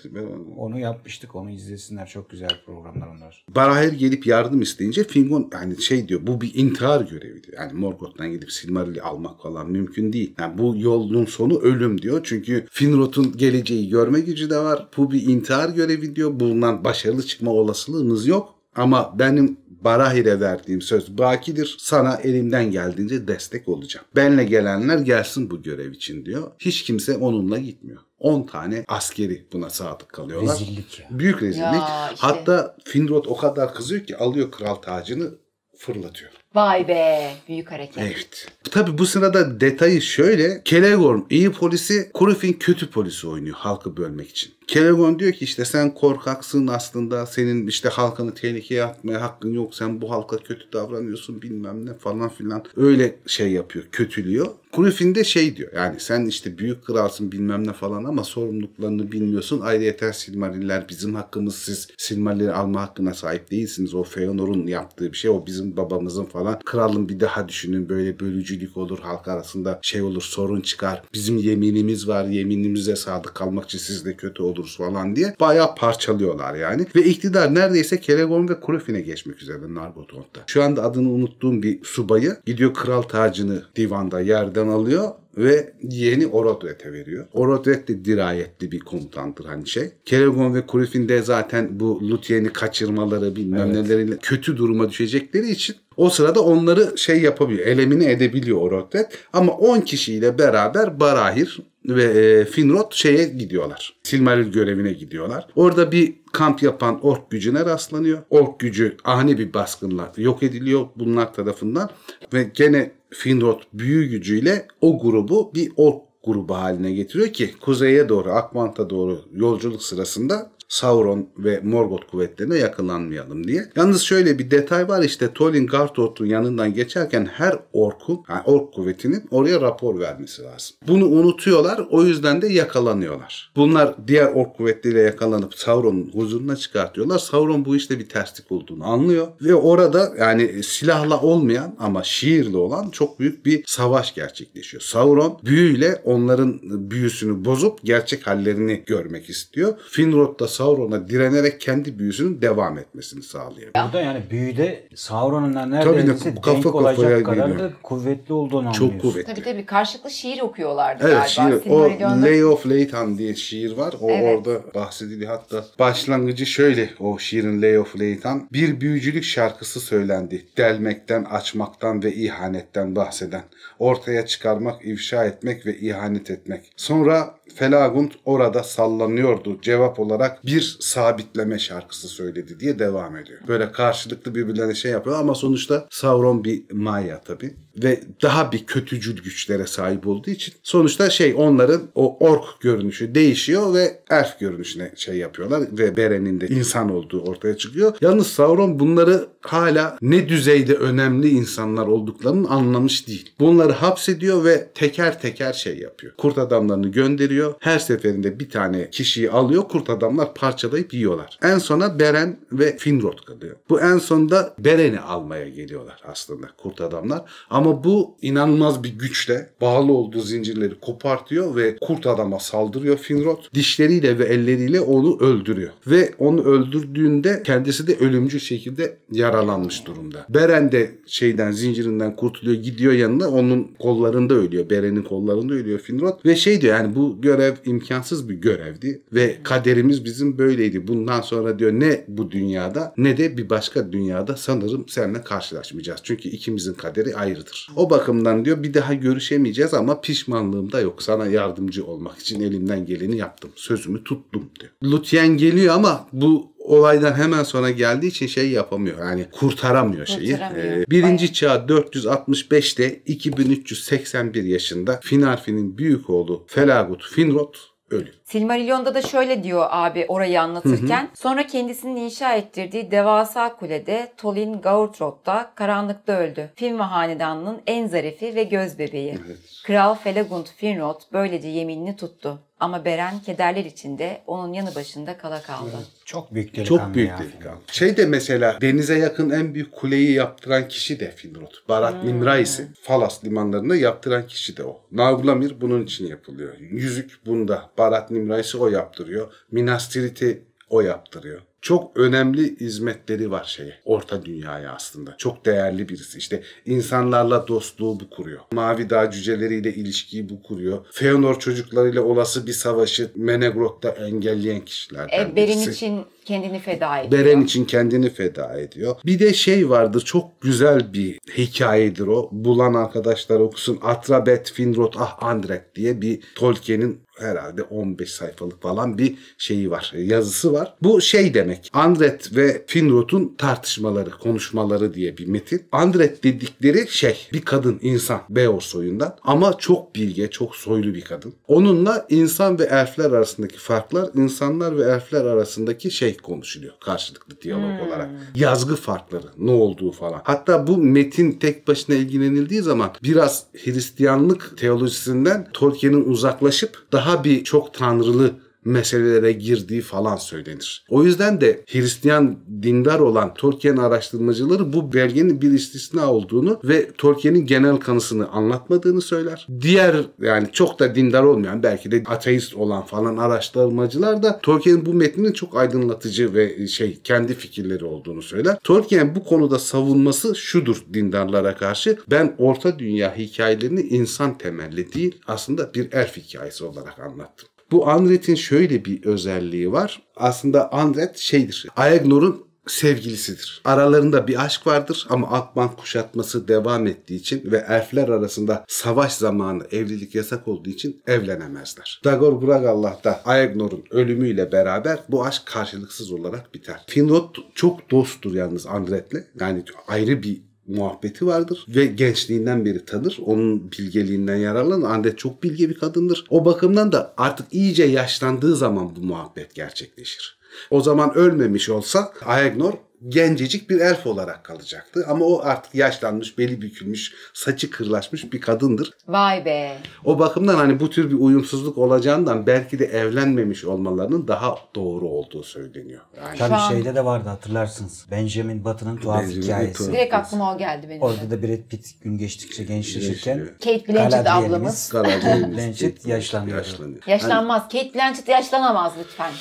Onu 0.57 0.79
yapmıştık, 0.79 1.35
onu 1.35 1.49
izlesinler. 1.49 2.07
Çok 2.07 2.29
güzel 2.29 2.49
programlar 2.65 3.07
onlar. 3.07 3.45
Barahir 3.55 3.93
gelip 3.93 4.27
yardım 4.27 4.61
isteyince 4.61 5.03
Fingon 5.03 5.49
yani 5.53 5.81
şey 5.81 6.07
diyor 6.07 6.19
bu 6.23 6.41
bir 6.41 6.51
intihar 6.55 7.01
görevidir. 7.01 7.53
Yani 7.57 7.73
Morgoth'tan 7.73 8.31
gidip 8.31 8.51
Silmaril'i 8.51 9.01
almak 9.01 9.41
falan 9.41 9.71
mümkün 9.71 10.13
değil. 10.13 10.33
Yani 10.39 10.57
bu 10.57 10.75
yolun 10.77 11.25
sonu 11.25 11.59
ölüm 11.59 12.01
diyor. 12.01 12.21
Çünkü 12.23 12.65
Finrod'un 12.69 13.37
geleceği 13.37 13.89
görme 13.89 14.19
gücü 14.19 14.49
de 14.49 14.57
var. 14.57 14.87
Bu 14.97 15.11
bir 15.11 15.27
intihar 15.27 15.69
görevi 15.69 16.15
diyor. 16.15 16.39
Bundan 16.39 16.83
başarılı 16.83 17.23
çıkma 17.25 17.51
olasılığımız 17.51 18.27
yok. 18.27 18.55
Ama 18.75 19.19
benim 19.19 19.57
Barahir'e 19.81 20.39
verdiğim 20.39 20.81
söz 20.81 21.17
bakidir. 21.17 21.75
Sana 21.79 22.15
elimden 22.15 22.71
geldiğince 22.71 23.27
destek 23.27 23.67
olacağım. 23.67 24.05
Benle 24.15 24.43
gelenler 24.43 24.97
gelsin 24.97 25.49
bu 25.49 25.63
görev 25.63 25.91
için 25.91 26.25
diyor. 26.25 26.51
Hiç 26.59 26.83
kimse 26.83 27.17
onunla 27.17 27.57
gitmiyor. 27.57 27.99
10 28.19 28.43
tane 28.45 28.85
askeri 28.87 29.47
buna 29.53 29.69
sadık 29.69 30.09
kalıyorlar. 30.09 30.59
Rezillik 30.59 30.99
ya. 30.99 31.07
Büyük 31.11 31.41
rezillik. 31.43 31.63
Ya 31.65 32.09
işte. 32.13 32.27
Hatta 32.27 32.75
Finrod 32.83 33.25
o 33.27 33.37
kadar 33.37 33.73
kızıyor 33.73 34.05
ki 34.05 34.17
alıyor 34.17 34.51
kral 34.51 34.75
tacını 34.75 35.31
fırlatıyor. 35.77 36.31
Vay 36.55 36.87
be. 36.87 37.31
Büyük 37.47 37.71
hareket. 37.71 37.97
Evet. 37.97 38.47
Tabi 38.71 38.97
bu 38.97 39.05
sırada 39.05 39.59
detayı 39.59 40.01
şöyle. 40.01 40.61
Kelegorm 40.63 41.21
iyi 41.29 41.51
polisi, 41.51 42.11
Kurufin 42.13 42.53
kötü 42.53 42.89
polisi 42.89 43.27
oynuyor 43.27 43.55
halkı 43.55 43.97
bölmek 43.97 44.29
için. 44.29 44.53
Kelegon 44.69 45.19
diyor 45.19 45.31
ki 45.31 45.45
işte 45.45 45.65
sen 45.65 45.93
korkaksın 45.93 46.67
aslında 46.67 47.25
senin 47.25 47.67
işte 47.67 47.89
halkanı 47.89 48.33
tehlikeye 48.33 48.83
atmaya 48.83 49.21
hakkın 49.21 49.53
yok 49.53 49.75
sen 49.75 50.01
bu 50.01 50.11
halka 50.11 50.37
kötü 50.37 50.73
davranıyorsun 50.73 51.41
bilmem 51.41 51.85
ne 51.85 51.93
falan 51.93 52.29
filan 52.29 52.63
öyle 52.75 53.15
şey 53.27 53.51
yapıyor 53.51 53.85
kötülüyor. 53.91 54.47
Griffin 54.73 55.15
de 55.15 55.23
şey 55.23 55.55
diyor 55.55 55.71
yani 55.75 55.99
sen 55.99 56.25
işte 56.25 56.57
büyük 56.57 56.85
kralsın 56.85 57.31
bilmem 57.31 57.67
ne 57.67 57.73
falan 57.73 58.03
ama 58.03 58.23
sorumluluklarını 58.23 59.11
bilmiyorsun. 59.11 59.61
Ayrıca 59.63 60.13
Silmariller 60.13 60.89
bizim 60.89 61.15
hakkımız 61.15 61.55
siz 61.55 61.87
Silmarilleri 61.97 62.51
alma 62.51 62.81
hakkına 62.81 63.13
sahip 63.13 63.51
değilsiniz. 63.51 63.93
O 63.93 64.03
Feanor'un 64.03 64.67
yaptığı 64.67 65.11
bir 65.11 65.17
şey 65.17 65.31
o 65.31 65.45
bizim 65.45 65.77
babamızın 65.77 66.25
falan. 66.25 66.38
Kralın 66.65 67.09
bir 67.09 67.19
daha 67.19 67.49
düşünün 67.49 67.89
böyle 67.89 68.19
bölücülük 68.19 68.77
olur 68.77 68.99
halk 68.99 69.27
arasında 69.27 69.79
şey 69.81 70.01
olur 70.01 70.21
sorun 70.21 70.61
çıkar. 70.61 71.01
Bizim 71.13 71.37
yeminimiz 71.37 72.07
var 72.07 72.25
yeminimize 72.25 72.95
sadık 72.95 73.35
kalmak 73.35 73.65
için 73.65 73.77
siz 73.77 74.05
de 74.05 74.15
kötü 74.15 74.43
oluruz 74.43 74.77
falan 74.77 75.15
diye 75.15 75.35
bayağı 75.39 75.75
parçalıyorlar 75.75 76.55
yani. 76.55 76.87
Ve 76.95 77.03
iktidar 77.03 77.55
neredeyse 77.55 77.99
Kelegon 77.99 78.49
ve 78.49 78.53
Griffin'e 78.67 79.01
geçmek 79.01 79.41
üzere 79.41 79.57
Nargothrond'da. 79.69 80.39
Şu 80.47 80.63
anda 80.63 80.83
adını 80.83 81.09
unuttuğum 81.09 81.63
bir 81.63 81.79
subayı 81.83 82.37
gidiyor 82.45 82.73
kral 82.73 83.01
tacını 83.01 83.63
divanda 83.75 84.21
yerden 84.21 84.67
alıyor 84.67 85.11
ve 85.37 85.73
yeğeni 85.89 86.27
Orodret'e 86.27 86.93
veriyor. 86.93 87.27
Orodret 87.33 87.87
de 87.87 88.05
dirayetli 88.05 88.71
bir 88.71 88.79
komutandır 88.79 89.45
hani 89.45 89.67
şey. 89.67 89.89
Kelegon 90.05 90.55
ve 90.55 90.63
Griffin 90.71 91.09
de 91.09 91.21
zaten 91.21 91.79
bu 91.79 92.09
Luthier'i 92.09 92.53
kaçırmaları 92.53 93.35
bilmem 93.35 93.71
Evet. 93.71 93.73
neleriyle 93.73 94.17
kötü 94.21 94.57
duruma 94.57 94.89
düşecekleri 94.89 95.49
için 95.49 95.75
o 95.97 96.09
sırada 96.09 96.43
onları 96.43 96.97
şey 96.97 97.21
yapabiliyor, 97.21 97.67
elemine 97.67 98.11
edebiliyor 98.11 98.61
Orodret. 98.61 99.07
Ama 99.33 99.51
10 99.51 99.81
kişiyle 99.81 100.37
beraber 100.37 100.99
Barahir 100.99 101.59
ve 101.85 102.03
e, 102.03 102.45
Finrod 102.45 102.91
şeye 102.91 103.25
gidiyorlar. 103.25 103.95
Silmaril 104.03 104.51
görevine 104.51 104.93
gidiyorlar. 104.93 105.47
Orada 105.55 105.91
bir 105.91 106.13
kamp 106.31 106.63
yapan 106.63 107.05
ork 107.05 107.31
gücüne 107.31 107.65
rastlanıyor. 107.65 108.19
Ork 108.29 108.59
gücü 108.59 108.97
ani 109.03 109.37
bir 109.37 109.53
baskınla 109.53 110.13
yok 110.17 110.43
ediliyor 110.43 110.87
bunlar 110.95 111.33
tarafından 111.33 111.89
ve 112.33 112.51
gene 112.53 112.91
Finrod 113.09 113.61
büyü 113.73 114.09
gücüyle 114.09 114.67
o 114.81 114.99
grubu 114.99 115.51
bir 115.55 115.71
ork 115.75 116.01
grubu 116.23 116.55
haline 116.55 116.91
getiriyor 116.91 117.33
ki 117.33 117.53
kuzeye 117.61 118.09
doğru 118.09 118.31
Akmant'a 118.31 118.89
doğru 118.89 119.21
yolculuk 119.33 119.83
sırasında 119.83 120.51
Sauron 120.69 121.29
ve 121.37 121.59
Morgoth 121.63 122.07
kuvvetlerine 122.11 122.57
yakalanmayalım 122.57 123.47
diye. 123.47 123.69
Yalnız 123.75 124.01
şöyle 124.01 124.39
bir 124.39 124.51
detay 124.51 124.87
var 124.87 125.03
işte 125.03 125.33
Tolin 125.33 125.67
Garthort'un 125.67 126.25
yanından 126.25 126.73
geçerken 126.73 127.25
her 127.25 127.59
orkun, 127.73 128.19
yani 128.29 128.41
ork 128.45 128.73
kuvvetinin 128.73 129.23
oraya 129.31 129.61
rapor 129.61 129.99
vermesi 129.99 130.43
lazım. 130.43 130.75
Bunu 130.87 131.05
unutuyorlar 131.05 131.87
o 131.89 132.03
yüzden 132.03 132.41
de 132.41 132.47
yakalanıyorlar. 132.47 133.51
Bunlar 133.55 133.95
diğer 134.07 134.27
ork 134.33 134.55
kuvvetleriyle 134.55 135.01
yakalanıp 135.01 135.55
Sauron'un 135.55 136.11
huzuruna 136.13 136.55
çıkartıyorlar. 136.55 137.19
Sauron 137.19 137.65
bu 137.65 137.75
işte 137.75 137.99
bir 137.99 138.09
terslik 138.09 138.51
olduğunu 138.51 138.85
anlıyor 138.85 139.27
ve 139.41 139.55
orada 139.55 140.13
yani 140.19 140.63
silahla 140.63 141.21
olmayan 141.21 141.75
ama 141.79 142.03
şiirle 142.03 142.57
olan 142.57 142.89
çok 142.89 143.19
büyük 143.19 143.45
bir 143.45 143.63
savaş 143.65 144.15
gerçekleşiyor. 144.15 144.83
Sauron 144.83 145.39
büyüyle 145.45 146.01
onların 146.03 146.59
büyüsünü 146.63 147.45
bozup 147.45 147.79
gerçek 147.83 148.27
hallerini 148.27 148.83
görmek 148.85 149.29
istiyor. 149.29 149.73
Finrod 149.89 150.39
da 150.39 150.47
Sauron'a 150.63 151.07
direnerek 151.09 151.61
kendi 151.61 151.99
büyüsünün 151.99 152.41
devam 152.41 152.77
etmesini 152.77 153.23
sağlıyor. 153.23 153.71
Burada 153.75 154.01
yani 154.01 154.21
büyüde 154.31 154.87
Sauron'un 154.95 155.53
Tabii 155.53 155.71
neredeyse 155.71 156.25
de 156.25 156.35
denk 156.35 156.43
kafa 156.43 156.61
kafaya 156.71 156.97
olacak 156.97 157.25
kadar 157.25 157.47
geliyor. 157.47 157.59
da 157.59 157.73
kuvvetli 157.83 158.33
olduğunu 158.33 158.73
Çok 158.73 158.83
anlıyorsun. 158.85 159.09
kuvvetli. 159.11 159.33
Tabii 159.33 159.43
tabii 159.43 159.65
karşılıklı 159.65 160.09
şiir 160.09 160.41
okuyorlardı 160.41 161.03
Evet 161.07 161.35
galiba. 161.37 161.59
şiir. 161.61 161.71
O. 161.71 162.21
Lay 162.21 162.45
of 162.45 162.69
Leitan 162.69 163.17
diye 163.17 163.35
şiir 163.35 163.77
var. 163.77 163.93
O 164.01 164.09
Evet. 164.09 164.37
orada 164.47 164.73
bahsediliyor. 164.75 165.31
Hatta 165.31 165.65
başlangıcı 165.79 166.45
şöyle 166.45 166.89
o 166.99 167.19
şiirin 167.19 167.61
Lay 167.61 167.79
of 167.79 167.99
Leitan. 167.99 168.47
Bir 168.53 168.81
büyücülük 168.81 169.23
şarkısı 169.23 169.79
söylendi. 169.79 170.45
Delmekten, 170.57 171.23
açmaktan 171.23 172.03
ve 172.03 172.13
ihanetten 172.13 172.95
bahseden. 172.95 173.43
Ortaya 173.79 174.25
çıkarmak, 174.25 174.85
ifşa 174.85 175.25
etmek 175.25 175.65
ve 175.65 175.77
ihanet 175.77 176.31
etmek. 176.31 176.71
Sonra 176.77 177.35
Felagund 177.55 178.11
orada 178.25 178.63
sallanıyordu. 178.63 179.61
Cevap 179.61 179.99
olarak 179.99 180.45
bir 180.45 180.77
sabitleme 180.79 181.59
şarkısı 181.59 182.07
söyledi 182.07 182.59
diye 182.59 182.79
devam 182.79 183.17
ediyor. 183.17 183.39
Böyle 183.47 183.71
karşılıklı 183.71 184.35
birbirlerine 184.35 184.75
şey 184.75 184.91
yapıyor 184.91 185.19
ama 185.19 185.35
sonuçta 185.35 185.87
Sauron 185.89 186.43
bir 186.43 186.71
Maya 186.71 187.21
tabii 187.21 187.55
ve 187.83 188.01
daha 188.21 188.51
bir 188.51 188.65
kötücül 188.65 189.23
güçlere 189.23 189.67
sahip 189.67 190.07
olduğu 190.07 190.29
için 190.29 190.53
sonuçta 190.63 191.09
şey 191.09 191.33
onların 191.37 191.81
o 191.95 192.17
ork 192.19 192.43
görünüşü 192.61 193.15
değişiyor 193.15 193.73
ve 193.73 193.99
elf 194.09 194.39
görünüşüne 194.39 194.91
şey 194.95 195.15
yapıyorlar 195.15 195.63
ve 195.71 195.97
Beren'in 195.97 196.41
de 196.41 196.47
insan 196.47 196.91
olduğu 196.91 197.21
ortaya 197.21 197.57
çıkıyor. 197.57 197.95
Yalnız 198.01 198.27
Sauron 198.27 198.79
bunları 198.79 199.27
hala 199.41 199.97
ne 200.01 200.29
düzeyde 200.29 200.73
önemli 200.73 201.29
insanlar 201.29 201.87
olduklarını 201.87 202.49
anlamış 202.49 203.07
değil. 203.07 203.31
Bunları 203.39 203.73
hapsediyor 203.73 204.45
ve 204.45 204.69
teker 204.75 205.21
teker 205.21 205.53
şey 205.53 205.79
yapıyor. 205.79 206.13
Kurt 206.17 206.37
adamlarını 206.37 206.87
gönderiyor. 206.87 207.53
Her 207.59 207.79
seferinde 207.79 208.39
bir 208.39 208.49
tane 208.49 208.89
kişiyi 208.89 209.31
alıyor. 209.31 209.63
Kurt 209.67 209.89
adamlar 209.89 210.33
parçalayıp 210.33 210.93
yiyorlar. 210.93 211.39
En 211.43 211.57
sona 211.57 211.99
Beren 211.99 212.37
ve 212.51 212.77
Finrod 212.77 213.25
kalıyor. 213.25 213.55
Bu 213.69 213.81
en 213.81 213.97
sonunda 213.97 214.53
Beren'i 214.59 214.99
almaya 214.99 215.49
geliyorlar 215.49 216.01
aslında 216.07 216.47
kurt 216.57 216.81
adamlar. 216.81 217.21
Ama 217.49 217.68
bu 217.83 218.15
inanılmaz 218.21 218.83
bir 218.83 218.89
güçle 218.89 219.49
bağlı 219.61 219.91
olduğu 219.91 220.21
zincirleri 220.21 220.79
kopartıyor 220.79 221.55
ve 221.55 221.77
kurt 221.81 222.07
adama 222.07 222.39
saldırıyor 222.39 222.97
Finrod. 222.97 223.37
Dişleriyle 223.53 224.19
ve 224.19 224.25
elleriyle 224.25 224.81
onu 224.81 225.19
öldürüyor. 225.19 225.71
Ve 225.87 226.13
onu 226.19 226.41
öldürdüğünde 226.41 227.43
kendisi 227.45 227.87
de 227.87 227.95
ölümcül 227.95 228.39
şekilde 228.39 228.97
yaralanmış 229.11 229.85
durumda. 229.85 230.25
Beren 230.29 230.71
de 230.71 230.91
şeyden 231.05 231.51
zincirinden 231.51 232.15
kurtuluyor 232.15 232.63
gidiyor 232.63 232.93
yanına 232.93 233.29
onun 233.29 233.71
kollarında 233.79 234.33
ölüyor. 234.33 234.69
Beren'in 234.69 235.03
kollarında 235.03 235.53
ölüyor 235.53 235.79
Finrod. 235.79 236.25
Ve 236.25 236.35
şey 236.35 236.61
diyor 236.61 236.77
yani 236.77 236.95
bu 236.95 237.21
görev 237.21 237.53
imkansız 237.65 238.29
bir 238.29 238.35
görevdi. 238.35 239.01
Ve 239.13 239.37
kaderimiz 239.43 240.05
bizim 240.05 240.37
böyleydi. 240.37 240.87
Bundan 240.87 241.21
sonra 241.21 241.59
diyor 241.59 241.71
ne 241.71 242.05
bu 242.07 242.31
dünyada 242.31 242.93
ne 242.97 243.17
de 243.17 243.37
bir 243.37 243.49
başka 243.49 243.91
dünyada 243.91 244.37
sanırım 244.37 244.85
seninle 244.87 245.21
karşılaşmayacağız. 245.21 245.99
Çünkü 246.03 246.29
ikimizin 246.29 246.73
kaderi 246.73 247.15
ayrıdır. 247.15 247.58
O 247.75 247.89
bakımdan 247.89 248.45
diyor 248.45 248.63
bir 248.63 248.73
daha 248.73 248.93
görüşemeyeceğiz 248.93 249.73
ama 249.73 250.01
pişmanlığım 250.01 250.71
da 250.71 250.79
yok. 250.79 251.03
Sana 251.03 251.27
yardımcı 251.27 251.85
olmak 251.85 252.19
için 252.19 252.41
elimden 252.41 252.85
geleni 252.85 253.17
yaptım. 253.17 253.51
Sözümü 253.55 254.03
tuttum 254.03 254.49
diyor. 254.59 254.71
Luthien 254.83 255.37
geliyor 255.37 255.75
ama 255.75 256.07
bu 256.13 256.53
olaydan 256.59 257.13
hemen 257.13 257.43
sonra 257.43 257.71
geldiği 257.71 258.07
için 258.07 258.27
şey 258.27 258.49
yapamıyor. 258.49 258.99
Yani 258.99 259.25
kurtaramıyor 259.31 260.05
şeyi. 260.05 260.31
Kurtaramıyor. 260.31 260.65
Ee, 260.65 260.85
birinci 260.89 261.33
çağ 261.33 261.55
465'te 261.55 263.01
2381 263.05 264.43
yaşında 264.43 264.99
Finarfin'in 265.03 265.77
büyük 265.77 266.09
oğlu 266.09 266.45
Felagut 266.47 267.03
Finrod 267.03 267.53
ölüyor. 267.89 268.18
Silmarillion'da 268.31 268.95
da 268.95 269.01
şöyle 269.01 269.43
diyor 269.43 269.67
abi 269.69 270.05
orayı 270.07 270.41
anlatırken. 270.41 271.09
Sonra 271.13 271.47
kendisinin 271.47 271.95
inşa 271.95 272.33
ettirdiği 272.33 272.91
devasa 272.91 273.55
kulede 273.55 274.11
Tolin 274.17 274.61
Gaurtrot'ta 274.61 275.51
karanlıkta 275.55 276.13
öldü. 276.13 276.49
Film 276.55 276.79
ve 276.79 276.83
hanedanının 276.83 277.61
en 277.67 277.87
zarifi 277.87 278.35
ve 278.35 278.43
göz 278.43 278.79
bebeği. 278.79 279.17
Kral 279.65 279.95
Felagund 279.95 280.45
Finrod 280.57 281.01
böylece 281.13 281.47
yeminini 281.47 281.95
tuttu. 281.95 282.39
Ama 282.59 282.85
Beren 282.85 283.19
kederler 283.19 283.65
içinde 283.65 284.21
onun 284.27 284.53
yanı 284.53 284.75
başında 284.75 285.17
kala 285.17 285.41
kaldı. 285.41 285.71
Çok 286.05 286.33
büyük 286.33 286.55
delikanlı 286.55 286.79
Çok 286.83 286.95
büyük 286.95 287.09
ya. 287.09 287.17
delikanlı. 287.19 287.57
Şey 287.71 287.97
de 287.97 288.05
mesela 288.05 288.61
denize 288.61 288.97
yakın 288.99 289.29
en 289.29 289.53
büyük 289.53 289.71
kuleyi 289.71 290.11
yaptıran 290.13 290.67
kişi 290.67 290.99
de 290.99 291.11
Finrod. 291.11 291.51
Barat 291.69 292.03
Nimrais'i 292.03 292.67
Falas 292.81 293.25
limanlarında 293.25 293.75
yaptıran 293.75 294.27
kişi 294.27 294.57
de 294.57 294.63
o. 294.63 294.81
Narglamir 294.91 295.61
bunun 295.61 295.83
için 295.83 296.07
yapılıyor. 296.07 296.53
Yüzük 296.59 297.25
bunda. 297.25 297.69
Barat 297.77 298.11
Nimrais'i 298.11 298.18
o 298.59 298.67
yaptırıyor. 298.67 299.33
Minas 299.51 299.89
Tirith'i 299.89 300.43
o 300.69 300.81
yaptırıyor. 300.81 301.41
Çok 301.61 301.97
önemli 301.97 302.59
hizmetleri 302.59 303.31
var 303.31 303.43
şeye. 303.43 303.73
Orta 303.85 304.25
dünyaya 304.25 304.73
aslında. 304.73 305.15
Çok 305.17 305.45
değerli 305.45 305.89
birisi. 305.89 306.17
İşte 306.17 306.43
insanlarla 306.65 307.47
dostluğu 307.47 307.99
bu 307.99 308.09
kuruyor. 308.09 308.39
Mavi 308.53 308.89
Dağ 308.89 309.11
cüceleriyle 309.11 309.73
ilişkiyi 309.73 310.29
bu 310.29 310.43
kuruyor. 310.43 310.85
Feanor 310.91 311.39
çocuklarıyla 311.39 312.01
olası 312.01 312.47
bir 312.47 312.51
savaşı 312.53 313.11
Menegroth'ta 313.15 313.89
engelleyen 313.89 314.65
kişilerden 314.65 315.07
E, 315.19 315.35
Beren 315.35 315.35
birisi. 315.35 315.71
için 315.71 316.05
kendini 316.25 316.59
feda 316.59 316.99
ediyor. 316.99 317.25
Beren 317.25 317.41
için 317.41 317.65
kendini 317.65 318.09
feda 318.09 318.59
ediyor. 318.59 318.95
Bir 319.05 319.19
de 319.19 319.33
şey 319.33 319.69
vardır 319.69 320.01
çok 320.01 320.41
güzel 320.41 320.93
bir 320.93 321.19
hikayedir 321.37 322.07
o. 322.07 322.29
Bulan 322.31 322.73
arkadaşlar 322.73 323.39
okusun. 323.39 323.79
Atrabet 323.81 324.51
Finrod 324.51 324.93
Ah 324.97 325.23
Andret 325.23 325.75
diye 325.75 326.01
bir 326.01 326.19
Tolkien'in 326.35 327.01
herhalde 327.21 327.63
15 327.63 328.11
sayfalık 328.11 328.61
falan 328.61 328.97
bir 328.97 329.15
şeyi 329.37 329.71
var. 329.71 329.93
Yazısı 329.97 330.53
var. 330.53 330.73
Bu 330.81 331.01
şey 331.01 331.33
demek. 331.33 331.69
Andret 331.73 332.35
ve 332.35 332.63
Finrod'un 332.67 333.35
tartışmaları, 333.37 334.11
konuşmaları 334.11 334.93
diye 334.93 335.17
bir 335.17 335.27
metin. 335.27 335.63
Andret 335.71 336.23
dedikleri 336.23 336.87
şey 336.89 337.27
bir 337.33 337.41
kadın, 337.41 337.79
insan. 337.81 338.21
Beor 338.29 338.61
soyundan. 338.61 339.15
Ama 339.23 339.57
çok 339.57 339.95
bilge, 339.95 340.29
çok 340.29 340.55
soylu 340.55 340.93
bir 340.93 341.01
kadın. 341.01 341.33
Onunla 341.47 342.05
insan 342.09 342.59
ve 342.59 342.63
elfler 342.63 343.11
arasındaki 343.11 343.57
farklar, 343.57 344.09
insanlar 344.15 344.77
ve 344.77 344.83
elfler 344.83 345.25
arasındaki 345.25 345.91
şey 345.91 346.17
konuşuluyor. 346.17 346.73
Karşılıklı 346.85 347.41
diyalog 347.41 347.87
olarak. 347.87 348.09
Yazgı 348.35 348.75
farkları, 348.75 349.27
ne 349.37 349.51
olduğu 349.51 349.91
falan. 349.91 350.21
Hatta 350.23 350.67
bu 350.67 350.77
metin 350.77 351.31
tek 351.31 351.67
başına 351.67 351.95
ilgilenildiği 351.95 352.61
zaman 352.61 352.91
biraz 353.03 353.43
Hristiyanlık 353.63 354.57
teolojisinden 354.57 355.47
Tolkien'in 355.53 356.05
uzaklaşıp 356.05 356.87
daha 356.91 357.08
bir 357.23 357.43
çok 357.43 357.73
tanrılı 357.73 358.48
meselelere 358.65 359.31
girdiği 359.31 359.81
falan 359.81 360.15
söylenir. 360.15 360.85
O 360.89 361.03
yüzden 361.03 361.41
de 361.41 361.63
Hristiyan 361.67 362.39
dindar 362.61 362.99
olan 362.99 363.33
Tolkien 363.33 363.77
araştırmacıları 363.77 364.73
bu 364.73 364.93
belgenin 364.93 365.41
bir 365.41 365.51
istisna 365.51 366.13
olduğunu 366.13 366.59
ve 366.63 366.91
Tolkien'in 366.97 367.45
genel 367.45 367.77
kanısını 367.77 368.27
anlatmadığını 368.27 369.01
söyler. 369.01 369.47
Diğer 369.61 369.95
yani 370.21 370.47
çok 370.51 370.79
da 370.79 370.95
dindar 370.95 371.23
olmayan 371.23 371.63
belki 371.63 371.91
de 371.91 372.03
ateist 372.05 372.55
olan 372.55 372.85
falan 372.85 373.17
araştırmacılar 373.17 374.23
da 374.23 374.39
Tolkien'in 374.39 374.85
bu 374.85 374.93
metninin 374.93 375.33
çok 375.33 375.57
aydınlatıcı 375.57 376.33
ve 376.33 376.67
şey 376.67 376.99
kendi 377.03 377.33
fikirleri 377.33 377.85
olduğunu 377.85 378.21
söyler. 378.21 378.57
Tolkien 378.63 379.15
bu 379.15 379.23
konuda 379.23 379.59
savunması 379.59 380.35
şudur 380.35 380.85
dindarlara 380.93 381.55
karşı. 381.55 381.97
Ben 382.11 382.35
Orta 382.37 382.79
Dünya 382.79 383.17
hikayelerini 383.17 383.81
insan 383.81 384.37
temelli 384.37 384.93
değil 384.93 385.21
aslında 385.27 385.73
bir 385.73 385.91
elf 385.91 386.17
hikayesi 386.17 386.63
olarak 386.63 386.99
anlattım. 386.99 387.48
Bu 387.71 387.89
Andret'in 387.89 388.35
şöyle 388.35 388.85
bir 388.85 389.05
özelliği 389.05 389.71
var. 389.71 390.01
Aslında 390.15 390.73
Andret 390.73 391.17
şeydir. 391.17 391.67
Aegnor'un 391.75 392.49
sevgilisidir. 392.67 393.61
Aralarında 393.65 394.27
bir 394.27 394.45
aşk 394.45 394.67
vardır 394.67 395.07
ama 395.09 395.31
Akban 395.31 395.75
kuşatması 395.75 396.47
devam 396.47 396.87
ettiği 396.87 397.15
için 397.15 397.51
ve 397.51 397.65
elfler 397.69 398.09
arasında 398.09 398.65
savaş 398.67 399.13
zamanı 399.13 399.63
evlilik 399.71 400.15
yasak 400.15 400.47
olduğu 400.47 400.69
için 400.69 401.01
evlenemezler. 401.07 402.01
Dagor 402.03 402.47
Bragallah 402.47 403.03
da 403.03 403.21
Aegnor'un 403.25 403.83
ölümüyle 403.91 404.51
beraber 404.51 404.99
bu 405.09 405.25
aşk 405.25 405.45
karşılıksız 405.45 406.11
olarak 406.11 406.53
biter. 406.53 406.83
Finrod 406.87 407.35
çok 407.55 407.91
dosttur 407.91 408.33
yalnız 408.33 408.67
Andret'le. 408.67 409.17
Yani 409.39 409.63
ayrı 409.87 410.23
bir 410.23 410.48
muhabbeti 410.69 411.25
vardır 411.25 411.65
ve 411.67 411.85
gençliğinden 411.85 412.65
beri 412.65 412.85
tanır. 412.85 413.19
Onun 413.25 413.71
bilgeliğinden 413.71 414.35
yararlanır. 414.35 414.85
Ande 414.85 415.15
çok 415.15 415.43
bilge 415.43 415.69
bir 415.69 415.79
kadındır. 415.79 416.25
O 416.29 416.45
bakımdan 416.45 416.91
da 416.91 417.13
artık 417.17 417.47
iyice 417.51 417.83
yaşlandığı 417.83 418.55
zaman 418.55 418.95
bu 418.95 419.01
muhabbet 419.01 419.55
gerçekleşir. 419.55 420.39
O 420.69 420.81
zaman 420.81 421.15
ölmemiş 421.15 421.69
olsa 421.69 422.11
Aegnor 422.25 422.73
gencecik 423.07 423.69
bir 423.69 423.79
elf 423.79 424.07
olarak 424.07 424.43
kalacaktı. 424.43 425.05
Ama 425.07 425.25
o 425.25 425.41
artık 425.43 425.75
yaşlanmış, 425.75 426.37
beli 426.37 426.61
bükülmüş, 426.61 427.13
saçı 427.33 427.69
kırlaşmış 427.71 428.33
bir 428.33 428.41
kadındır. 428.41 428.91
Vay 429.07 429.45
be. 429.45 429.77
O 430.05 430.19
bakımdan 430.19 430.55
hani 430.55 430.79
bu 430.79 430.89
tür 430.89 431.09
bir 431.09 431.15
uyumsuzluk 431.15 431.77
olacağından 431.77 432.47
belki 432.47 432.79
de 432.79 432.85
evlenmemiş 432.85 433.65
olmalarının 433.65 434.27
daha 434.27 434.55
doğru 434.75 435.07
olduğu 435.07 435.43
söyleniyor. 435.43 436.01
Yani 436.17 436.37
Tabii 436.37 436.55
an- 436.55 436.69
şeyde 436.69 436.95
de 436.95 437.05
vardı 437.05 437.29
hatırlarsınız. 437.29 438.05
Benjamin 438.11 438.65
Button'ın 438.65 438.97
tuhaf 438.97 439.23
Benjamin 439.23 439.41
hikayesi. 439.43 439.79
Button. 439.79 439.93
Direkt 439.93 440.13
aklıma 440.13 440.55
o 440.55 440.57
geldi 440.57 440.89
benim. 440.89 441.01
Orada 441.01 441.31
da 441.31 441.43
Brad 441.43 441.69
Pitt 441.69 442.01
gün 442.03 442.17
geçtikçe 442.17 442.63
gençleşirken. 442.63 443.45
Kate 443.63 443.93
Blanchett 443.93 444.27
ablamız. 444.27 444.89
Galadriel'imiz 444.91 445.57
Blanchett 445.57 446.05
yaşlanıyor. 446.07 446.57
yaşlanıyor. 446.57 447.03
Yaşlanmaz. 447.07 447.63
Kate 447.63 447.93
Blanchett 447.95 448.27
yaşlanamaz 448.27 448.93
lütfen. 448.99 449.31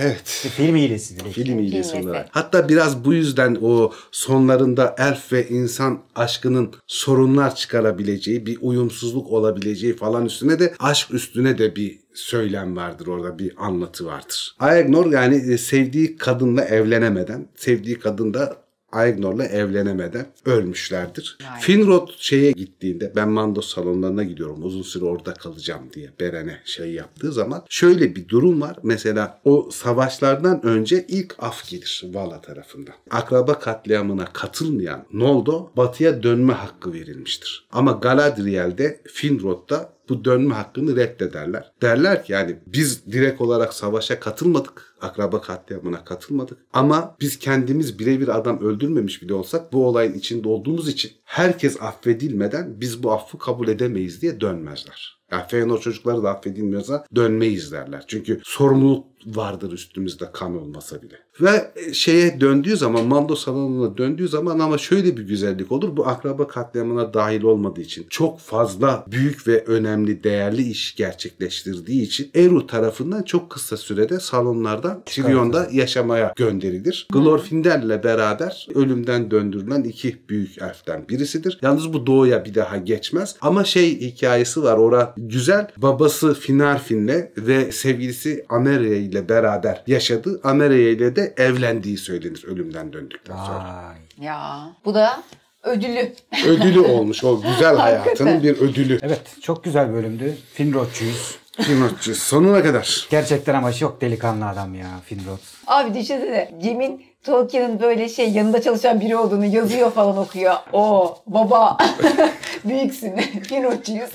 Evet. 0.00 0.26
film 0.56 0.76
iyilesi 0.76 1.20
direkt. 1.20 1.34
Film 1.34 1.58
iyilesi 1.58 1.92
iyilesi. 1.92 2.08
olarak. 2.08 2.28
Hatta 2.30 2.68
biraz 2.68 3.04
bu 3.04 3.14
yüzden 3.14 3.58
o 3.62 3.92
sonlarında 4.12 4.94
elf 4.98 5.32
ve 5.32 5.48
insan 5.48 6.02
aşkının 6.14 6.72
sorunlar 6.86 7.54
çıkarabileceği, 7.54 8.46
bir 8.46 8.58
uyumsuzluk 8.60 9.30
olabileceği 9.30 9.96
falan 9.96 10.26
üstüne 10.26 10.58
de 10.58 10.74
aşk 10.78 11.14
üstüne 11.14 11.58
de 11.58 11.76
bir 11.76 11.98
söylem 12.14 12.76
vardır 12.76 13.06
orada 13.06 13.38
bir 13.38 13.52
anlatı 13.56 14.06
vardır. 14.06 14.56
Aegnor 14.58 15.12
yani 15.12 15.52
e, 15.52 15.58
sevdiği 15.58 16.16
kadınla 16.16 16.64
evlenemeden, 16.64 17.48
sevdiği 17.56 17.98
kadın 17.98 18.34
da 18.34 18.63
Aegnor'la 18.94 19.44
evlenemeden 19.44 20.26
ölmüşlerdir. 20.44 21.38
Vay. 21.40 21.60
Finrod 21.60 22.08
şeye 22.18 22.52
gittiğinde 22.52 23.12
ben 23.16 23.28
Mando 23.28 23.62
salonlarına 23.62 24.24
gidiyorum 24.24 24.64
uzun 24.64 24.82
süre 24.82 25.04
orada 25.04 25.34
kalacağım 25.34 25.82
diye 25.92 26.10
Beren'e 26.20 26.60
şey 26.64 26.92
yaptığı 26.92 27.32
zaman 27.32 27.64
şöyle 27.68 28.16
bir 28.16 28.28
durum 28.28 28.60
var. 28.60 28.76
Mesela 28.82 29.40
o 29.44 29.68
savaşlardan 29.72 30.66
önce 30.66 31.06
ilk 31.08 31.36
af 31.38 31.70
gelir 31.70 32.02
Vala 32.12 32.40
tarafından. 32.40 32.94
Akraba 33.10 33.58
katliamına 33.58 34.24
katılmayan 34.24 35.06
Noldo 35.12 35.70
batıya 35.76 36.22
dönme 36.22 36.52
hakkı 36.52 36.92
verilmiştir. 36.92 37.66
Ama 37.72 37.92
Galadriel'de 37.92 39.00
Finrod'da 39.06 39.94
bu 40.08 40.24
dönme 40.24 40.54
hakkını 40.54 40.96
reddederler. 40.96 41.72
Derler 41.82 42.24
ki 42.24 42.32
yani 42.32 42.58
biz 42.66 43.06
direkt 43.06 43.40
olarak 43.40 43.74
savaşa 43.74 44.20
katılmadık. 44.20 44.94
Akraba 45.00 45.40
katliamına 45.40 46.04
katılmadık. 46.04 46.58
Ama 46.72 47.16
biz 47.20 47.38
kendimiz 47.38 47.98
birebir 47.98 48.38
adam 48.38 48.60
öldürmemiş 48.60 49.22
bile 49.22 49.34
olsak 49.34 49.72
bu 49.72 49.86
olayın 49.86 50.14
içinde 50.14 50.48
olduğumuz 50.48 50.88
için 50.88 51.12
herkes 51.24 51.82
affedilmeden 51.82 52.80
biz 52.80 53.02
bu 53.02 53.12
affı 53.12 53.38
kabul 53.38 53.68
edemeyiz 53.68 54.22
diye 54.22 54.40
dönmezler. 54.40 55.24
Yani 55.32 55.44
Feyenoord 55.48 55.80
çocukları 55.80 56.22
da 56.22 56.30
affedilmiyorsa 56.30 57.06
dönmeyiz 57.14 57.72
derler. 57.72 58.04
Çünkü 58.06 58.40
sorumluluk 58.44 59.06
vardır 59.26 59.72
üstümüzde 59.72 60.24
kan 60.32 60.56
olmasa 60.58 61.02
bile. 61.02 61.14
Ve 61.40 61.72
şeye 61.92 62.40
döndüğü 62.40 62.76
zaman 62.76 63.04
Mando 63.04 63.36
salonuna 63.36 63.96
döndüğü 63.96 64.28
zaman 64.28 64.58
ama 64.58 64.78
şöyle 64.78 65.16
bir 65.16 65.22
güzellik 65.22 65.72
olur. 65.72 65.96
Bu 65.96 66.06
akraba 66.06 66.48
katliamına 66.48 67.14
dahil 67.14 67.42
olmadığı 67.42 67.80
için 67.80 68.06
çok 68.10 68.40
fazla 68.40 69.04
büyük 69.10 69.48
ve 69.48 69.64
önemli 69.64 70.24
değerli 70.24 70.62
iş 70.62 70.94
gerçekleştirdiği 70.94 72.02
için 72.02 72.30
Eru 72.34 72.66
tarafından 72.66 73.22
çok 73.22 73.50
kısa 73.50 73.76
sürede 73.76 74.20
salonlardan 74.20 75.02
Tirion'da 75.06 75.68
yaşamaya 75.72 76.32
gönderilir. 76.36 77.06
Glorfindel'le 77.12 78.04
beraber 78.04 78.68
ölümden 78.74 79.30
döndürülen 79.30 79.82
iki 79.82 80.28
büyük 80.28 80.58
elften 80.62 81.08
birisidir. 81.08 81.58
Yalnız 81.62 81.92
bu 81.92 82.06
doğuya 82.06 82.44
bir 82.44 82.54
daha 82.54 82.76
geçmez. 82.76 83.36
Ama 83.40 83.64
şey 83.64 84.00
hikayesi 84.00 84.62
var. 84.62 84.78
Ora 84.78 85.14
güzel. 85.16 85.70
Babası 85.76 86.34
Finarfin'le 86.34 87.30
ve 87.36 87.72
sevgilisi 87.72 88.44
Amerie 88.48 88.98
ile 88.98 89.13
beraber 89.28 89.82
yaşadı. 89.86 90.40
Amerie 90.44 90.92
ile 90.92 91.16
de 91.16 91.34
evlendiği 91.36 91.98
söylenir 91.98 92.44
ölümden 92.44 92.92
döndükten 92.92 93.36
sonra. 93.36 93.64
Vay. 93.88 94.26
Ya 94.26 94.68
bu 94.84 94.94
da 94.94 95.22
ödülü. 95.62 96.12
Ödülü 96.46 96.80
olmuş 96.88 97.24
o 97.24 97.40
güzel 97.40 97.76
hayatının 97.76 98.42
bir 98.42 98.56
ödülü. 98.58 98.98
Evet 99.02 99.22
çok 99.42 99.64
güzel 99.64 99.92
bölümdü. 99.92 100.36
Finrodçuyuz. 100.54 101.38
Finotçu 101.60 102.14
sonuna 102.14 102.62
kadar. 102.62 103.06
Gerçekten 103.10 103.54
ama 103.54 103.72
çok 103.72 104.00
delikanlı 104.00 104.48
adam 104.48 104.74
ya 104.74 104.86
Finrod. 105.04 105.38
Abi 105.66 105.94
düşünsene 105.94 106.50
Cem'in 106.62 107.04
Tolkien'in 107.24 107.80
böyle 107.80 108.08
şey 108.08 108.30
yanında 108.30 108.62
çalışan 108.62 109.00
biri 109.00 109.16
olduğunu 109.16 109.44
yazıyor 109.46 109.90
falan 109.92 110.16
okuyor. 110.16 110.54
O 110.72 111.16
baba 111.26 111.76
büyüksün. 112.64 113.12
Finotçuyuz. 113.42 114.10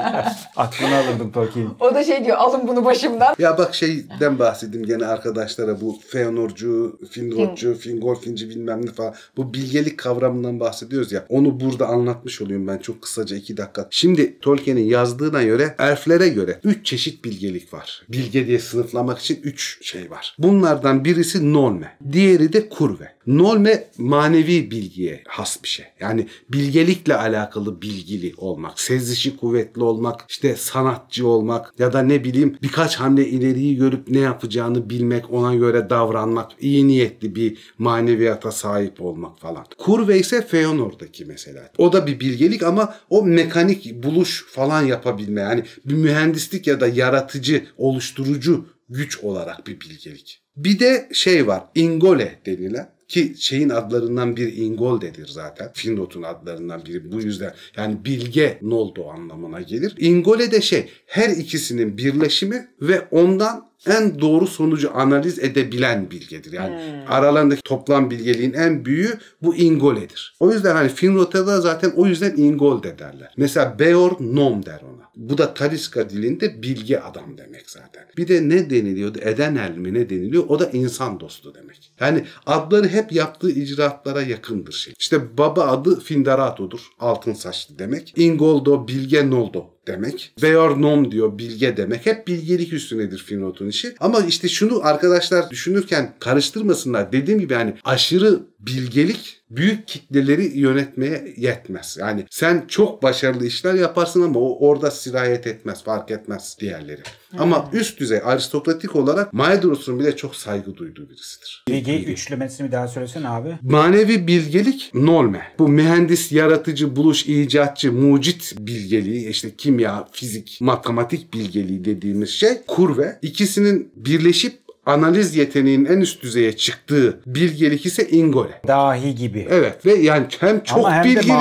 Aklını 0.56 0.96
alırdım 0.96 1.32
Tolkien. 1.32 1.68
o 1.80 1.94
da 1.94 2.04
şey 2.04 2.24
diyor 2.24 2.36
alın 2.36 2.68
bunu 2.68 2.84
başımdan. 2.84 3.34
Ya 3.38 3.58
bak 3.58 3.74
şeyden 3.74 4.38
bahsedeyim 4.38 4.86
gene 4.86 5.06
arkadaşlara 5.06 5.80
bu 5.80 5.98
Feanorcu, 6.08 6.98
Finrodcu, 7.10 7.74
Fingolfinci 7.74 8.48
bilmem 8.50 8.86
ne 8.86 8.90
falan. 8.90 9.14
Bu 9.36 9.54
bilgelik 9.54 9.98
kavramından 9.98 10.60
bahsediyoruz 10.60 11.12
ya. 11.12 11.24
Onu 11.28 11.60
burada 11.60 11.86
anlatmış 11.86 12.42
olayım 12.42 12.66
ben 12.66 12.78
çok 12.78 13.02
kısaca 13.02 13.36
iki 13.36 13.56
dakika. 13.56 13.86
Şimdi 13.90 14.38
Tolkien'in 14.40 14.84
yazdığına 14.84 15.42
göre 15.42 15.74
elflere 15.78 16.28
göre 16.28 16.60
üç 16.64 16.86
çeşit 16.86 17.24
bilgelik 17.24 17.74
var. 17.74 18.02
Bilge 18.08 18.46
diye 18.46 18.58
sınıflamak 18.58 19.18
için 19.18 19.40
üç 19.42 19.78
şey 19.86 20.10
var. 20.10 20.36
Bunlardan 20.38 21.04
birisi 21.04 21.52
Nolme. 21.52 21.96
Diğeri 22.12 22.47
de 22.52 22.68
Kurve. 22.68 23.12
Nolme 23.26 23.90
manevi 23.98 24.70
bilgiye 24.70 25.22
has 25.28 25.62
bir 25.62 25.68
şey. 25.68 25.86
Yani 26.00 26.26
bilgelikle 26.48 27.16
alakalı 27.16 27.82
bilgili 27.82 28.34
olmak, 28.36 28.80
sezişi 28.80 29.36
kuvvetli 29.36 29.82
olmak, 29.82 30.24
işte 30.28 30.56
sanatçı 30.56 31.26
olmak 31.26 31.74
ya 31.78 31.92
da 31.92 32.02
ne 32.02 32.24
bileyim 32.24 32.56
birkaç 32.62 32.96
hamle 32.96 33.26
ileriyi 33.26 33.76
görüp 33.76 34.08
ne 34.08 34.18
yapacağını 34.18 34.90
bilmek, 34.90 35.32
ona 35.32 35.54
göre 35.54 35.90
davranmak, 35.90 36.50
iyi 36.60 36.88
niyetli 36.88 37.34
bir 37.34 37.58
maneviyata 37.78 38.52
sahip 38.52 39.02
olmak 39.02 39.38
falan. 39.38 39.66
Kurve 39.78 40.18
ise 40.18 40.46
Feanor'daki 40.46 41.24
mesela. 41.24 41.70
O 41.78 41.92
da 41.92 42.06
bir 42.06 42.20
bilgelik 42.20 42.62
ama 42.62 42.94
o 43.10 43.22
mekanik 43.22 44.02
buluş 44.02 44.44
falan 44.50 44.82
yapabilme. 44.82 45.40
Yani 45.40 45.64
bir 45.84 45.94
mühendislik 45.94 46.66
ya 46.66 46.80
da 46.80 46.86
yaratıcı, 46.88 47.66
oluşturucu 47.76 48.66
güç 48.88 49.18
olarak 49.18 49.66
bir 49.66 49.80
bilgelik. 49.80 50.42
Bir 50.58 50.78
de 50.78 51.08
şey 51.12 51.46
var, 51.46 51.62
ingole 51.74 52.38
denilen 52.46 52.88
Ki 53.08 53.34
şeyin 53.38 53.68
adlarından 53.68 54.36
biri 54.36 54.50
Ingolde'dir 54.50 55.26
zaten. 55.26 55.70
Finrod'un 55.74 56.22
adlarından 56.22 56.84
biri. 56.86 57.12
Bu 57.12 57.20
yüzden 57.20 57.54
yani 57.76 58.04
bilge 58.04 58.58
Noldo 58.62 59.10
anlamına 59.10 59.60
gelir. 59.60 59.94
Ingole 59.98 60.50
de 60.50 60.60
şey 60.60 60.88
her 61.06 61.28
ikisinin 61.28 61.98
birleşimi 61.98 62.68
ve 62.80 63.00
ondan 63.10 63.68
en 63.86 64.20
doğru 64.20 64.46
sonucu 64.46 64.90
analiz 64.94 65.38
edebilen 65.38 66.10
bilgedir. 66.10 66.52
Yani 66.52 67.04
aralarındaki 67.08 67.62
toplam 67.62 68.10
bilgeliğin 68.10 68.52
en 68.52 68.84
büyüğü 68.84 69.18
bu 69.42 69.56
Ingole'dir. 69.56 70.34
O 70.40 70.52
yüzden 70.52 70.74
hani 70.74 70.88
Finrod'a 70.88 71.46
da 71.46 71.60
zaten 71.60 71.92
o 71.96 72.06
yüzden 72.06 72.36
Ingolde 72.36 72.98
derler. 72.98 73.34
Mesela 73.36 73.78
Beor 73.78 74.12
Nom 74.20 74.66
der. 74.66 74.80
Bu 75.18 75.38
da 75.38 75.54
Taliska 75.54 76.10
dilinde 76.10 76.62
bilge 76.62 76.98
adam 76.98 77.38
demek 77.38 77.70
zaten. 77.70 78.04
Bir 78.16 78.28
de 78.28 78.48
ne 78.48 78.70
deniliyordu? 78.70 79.18
Edenel 79.22 79.76
mi 79.76 79.94
ne 79.94 80.10
deniliyor? 80.10 80.44
O 80.48 80.60
da 80.60 80.70
insan 80.70 81.20
dostu 81.20 81.54
demek. 81.54 81.92
Yani 82.00 82.24
adları 82.46 82.88
hep 82.88 83.12
yaptığı 83.12 83.50
icraatlara 83.50 84.22
yakındır 84.22 84.72
şey. 84.72 84.94
İşte 84.98 85.38
baba 85.38 85.66
adı 85.66 86.00
Findarato'dur. 86.00 86.80
Altın 86.98 87.32
saçlı 87.32 87.78
demek. 87.78 88.12
Ingoldo, 88.16 88.88
bilge 88.88 89.30
Noldo 89.30 89.70
demek. 89.86 90.32
Beor 90.42 90.82
nom 90.82 91.10
diyor 91.10 91.38
bilge 91.38 91.76
demek. 91.76 92.06
Hep 92.06 92.26
bilgelik 92.26 92.72
üstünedir 92.72 93.18
Finrod'un 93.18 93.68
işi. 93.68 93.94
Ama 94.00 94.20
işte 94.20 94.48
şunu 94.48 94.86
arkadaşlar 94.86 95.50
düşünürken 95.50 96.14
karıştırmasınlar. 96.18 97.12
Dediğim 97.12 97.40
gibi 97.40 97.52
yani 97.52 97.74
aşırı 97.84 98.40
bilgelik 98.60 99.37
büyük 99.50 99.88
kitleleri 99.88 100.58
yönetmeye 100.58 101.34
yetmez. 101.36 101.96
Yani 102.00 102.24
sen 102.30 102.64
çok 102.68 103.02
başarılı 103.02 103.46
işler 103.46 103.74
yaparsın 103.74 104.22
ama 104.22 104.40
o 104.40 104.68
orada 104.68 104.90
sirayet 104.90 105.46
etmez, 105.46 105.84
fark 105.84 106.10
etmez 106.10 106.56
diğerleri. 106.60 107.00
Ama 107.38 107.70
üst 107.72 108.00
düzey 108.00 108.20
aristokratik 108.24 108.96
olarak 108.96 109.32
Maedros'un 109.32 110.00
bile 110.00 110.16
çok 110.16 110.36
saygı 110.36 110.76
duyduğu 110.76 111.10
birisidir. 111.10 111.64
Bilgi 111.68 112.04
üçlemesini 112.04 112.66
bir 112.66 112.72
daha 112.72 112.88
söylesene 112.88 113.28
abi. 113.28 113.58
Manevi 113.62 114.26
bilgelik 114.26 114.90
nolme. 114.94 115.42
Bu 115.58 115.68
mühendis, 115.68 116.32
yaratıcı, 116.32 116.96
buluş, 116.96 117.26
icatçı, 117.26 117.92
mucit 117.92 118.54
bilgeliği, 118.58 119.28
işte 119.28 119.56
kimya, 119.56 120.08
fizik, 120.12 120.58
matematik 120.60 121.34
bilgeliği 121.34 121.84
dediğimiz 121.84 122.30
şey 122.30 122.50
kurve. 122.66 123.18
İkisinin 123.22 123.92
birleşip 123.96 124.67
analiz 124.88 125.36
yeteneğinin 125.36 125.84
en 125.84 125.98
üst 126.00 126.22
düzeye 126.22 126.56
çıktığı 126.56 127.20
bilgelik 127.26 127.86
ise 127.86 128.08
ingole. 128.08 128.60
Dahi 128.66 129.14
gibi. 129.14 129.46
Evet 129.50 129.86
ve 129.86 129.94
yani 129.94 130.26
hem 130.40 130.62
çok 130.62 130.78
Ama 130.78 130.94
hem 130.94 131.04
bilgili 131.04 131.32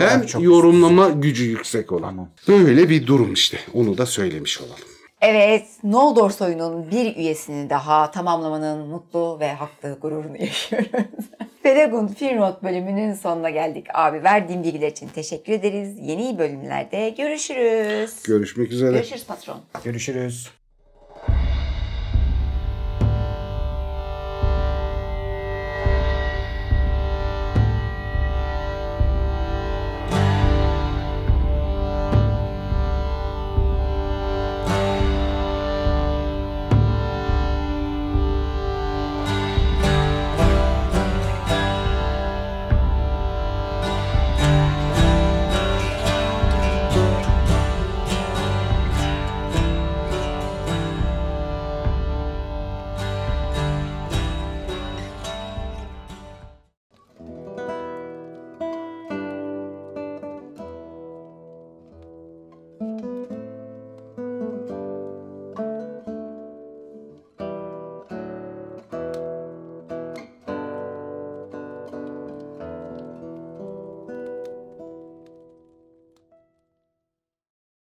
hem 0.00 0.26
çok 0.26 0.42
yorumlama 0.42 1.08
gücü 1.08 1.44
yüksek 1.44 1.92
olan. 1.92 2.10
Tamam. 2.10 2.28
Böyle 2.48 2.88
bir 2.88 3.06
durum 3.06 3.32
işte. 3.32 3.58
Onu 3.74 3.98
da 3.98 4.06
söylemiş 4.06 4.60
olalım. 4.60 4.88
Evet, 5.20 5.66
Noldor 5.84 6.30
soyunun 6.30 6.90
bir 6.90 7.16
üyesini 7.16 7.70
daha 7.70 8.10
tamamlamanın 8.10 8.88
mutlu 8.88 9.40
ve 9.40 9.52
haklı 9.52 9.98
gururunu 10.02 10.36
yaşıyoruz. 10.40 11.26
Felagund 11.62 12.08
Finrod 12.08 12.62
bölümünün 12.62 13.14
sonuna 13.14 13.50
geldik. 13.50 13.86
Abi 13.94 14.22
verdiğin 14.24 14.62
bilgiler 14.62 14.90
için 14.90 15.08
teşekkür 15.08 15.52
ederiz. 15.52 15.96
Yeni 16.00 16.38
bölümlerde 16.38 17.10
görüşürüz. 17.10 18.22
Görüşmek 18.22 18.72
üzere. 18.72 18.92
Görüşürüz 18.92 19.24
patron. 19.26 19.60
Görüşürüz. 19.84 20.57